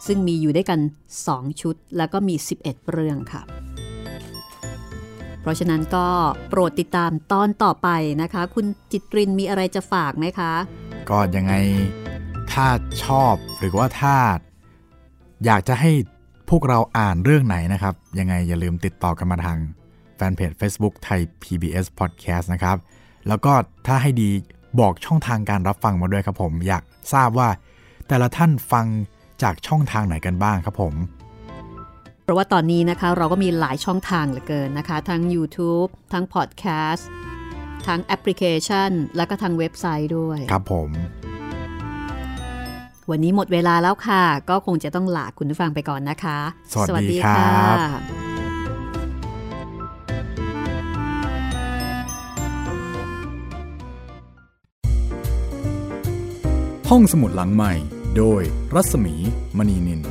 [0.07, 0.79] ซึ่งมีอยู่ด้วยกัน
[1.21, 3.41] 2 ชุดแล้วก็มี 11 เรื่องค่ะ
[5.41, 6.07] เพราะฉะนั้นก็
[6.49, 7.89] โปรดติดตามตอนต่อไป
[8.21, 10.53] นะคะ คุณจิตรินมีอะไรจะฝากไหมคะ
[11.09, 11.53] ก็ยังไง
[12.51, 12.67] ถ้า
[13.03, 14.15] ชอบหรือว่าถ้า
[15.45, 15.91] อยากจะให้
[16.49, 19.57] พวกเราอ่านเรื่องไหนนะครับ ยังไงอย่าลืมติดต่อกันมาทาง
[20.15, 22.77] แฟนเพจ Facebook ไทย PBS Podcast นะครับ
[23.27, 23.53] แล้วก็
[23.87, 24.29] ถ้าให้ดี
[24.79, 26.83] บอกช่องทางการรับฟังมาด้วยครับผม อยาก
[27.13, 27.49] ทราบว่า
[28.07, 28.85] แต่ละท่านฟัง
[29.43, 30.93] จากช่องทางไหนกันบ้างครับผม
[32.23, 37.03] เพราะว่าตอนนี้นะคะเราก็มีหลายช่องทางเหลือเกินนะคะ ทั้ง YouTube ทั้ง Podcast
[37.87, 40.89] ทั้งแอปพลิเคชัน แล้วก็ทางเว็บไซต์ด้วย ครับผม
[43.11, 46.39] วันนี้หมดเวลาแล้วค่ะ ก็คงจะต้องลาคุณผู้ฟังไปก่อนนะคะ
[46.87, 47.77] สวัสดีครับ
[56.89, 57.73] ห้องสมุดหลังใหม่
[58.17, 58.41] โดย
[58.75, 59.15] รัศมี
[59.57, 60.01] มณีนิน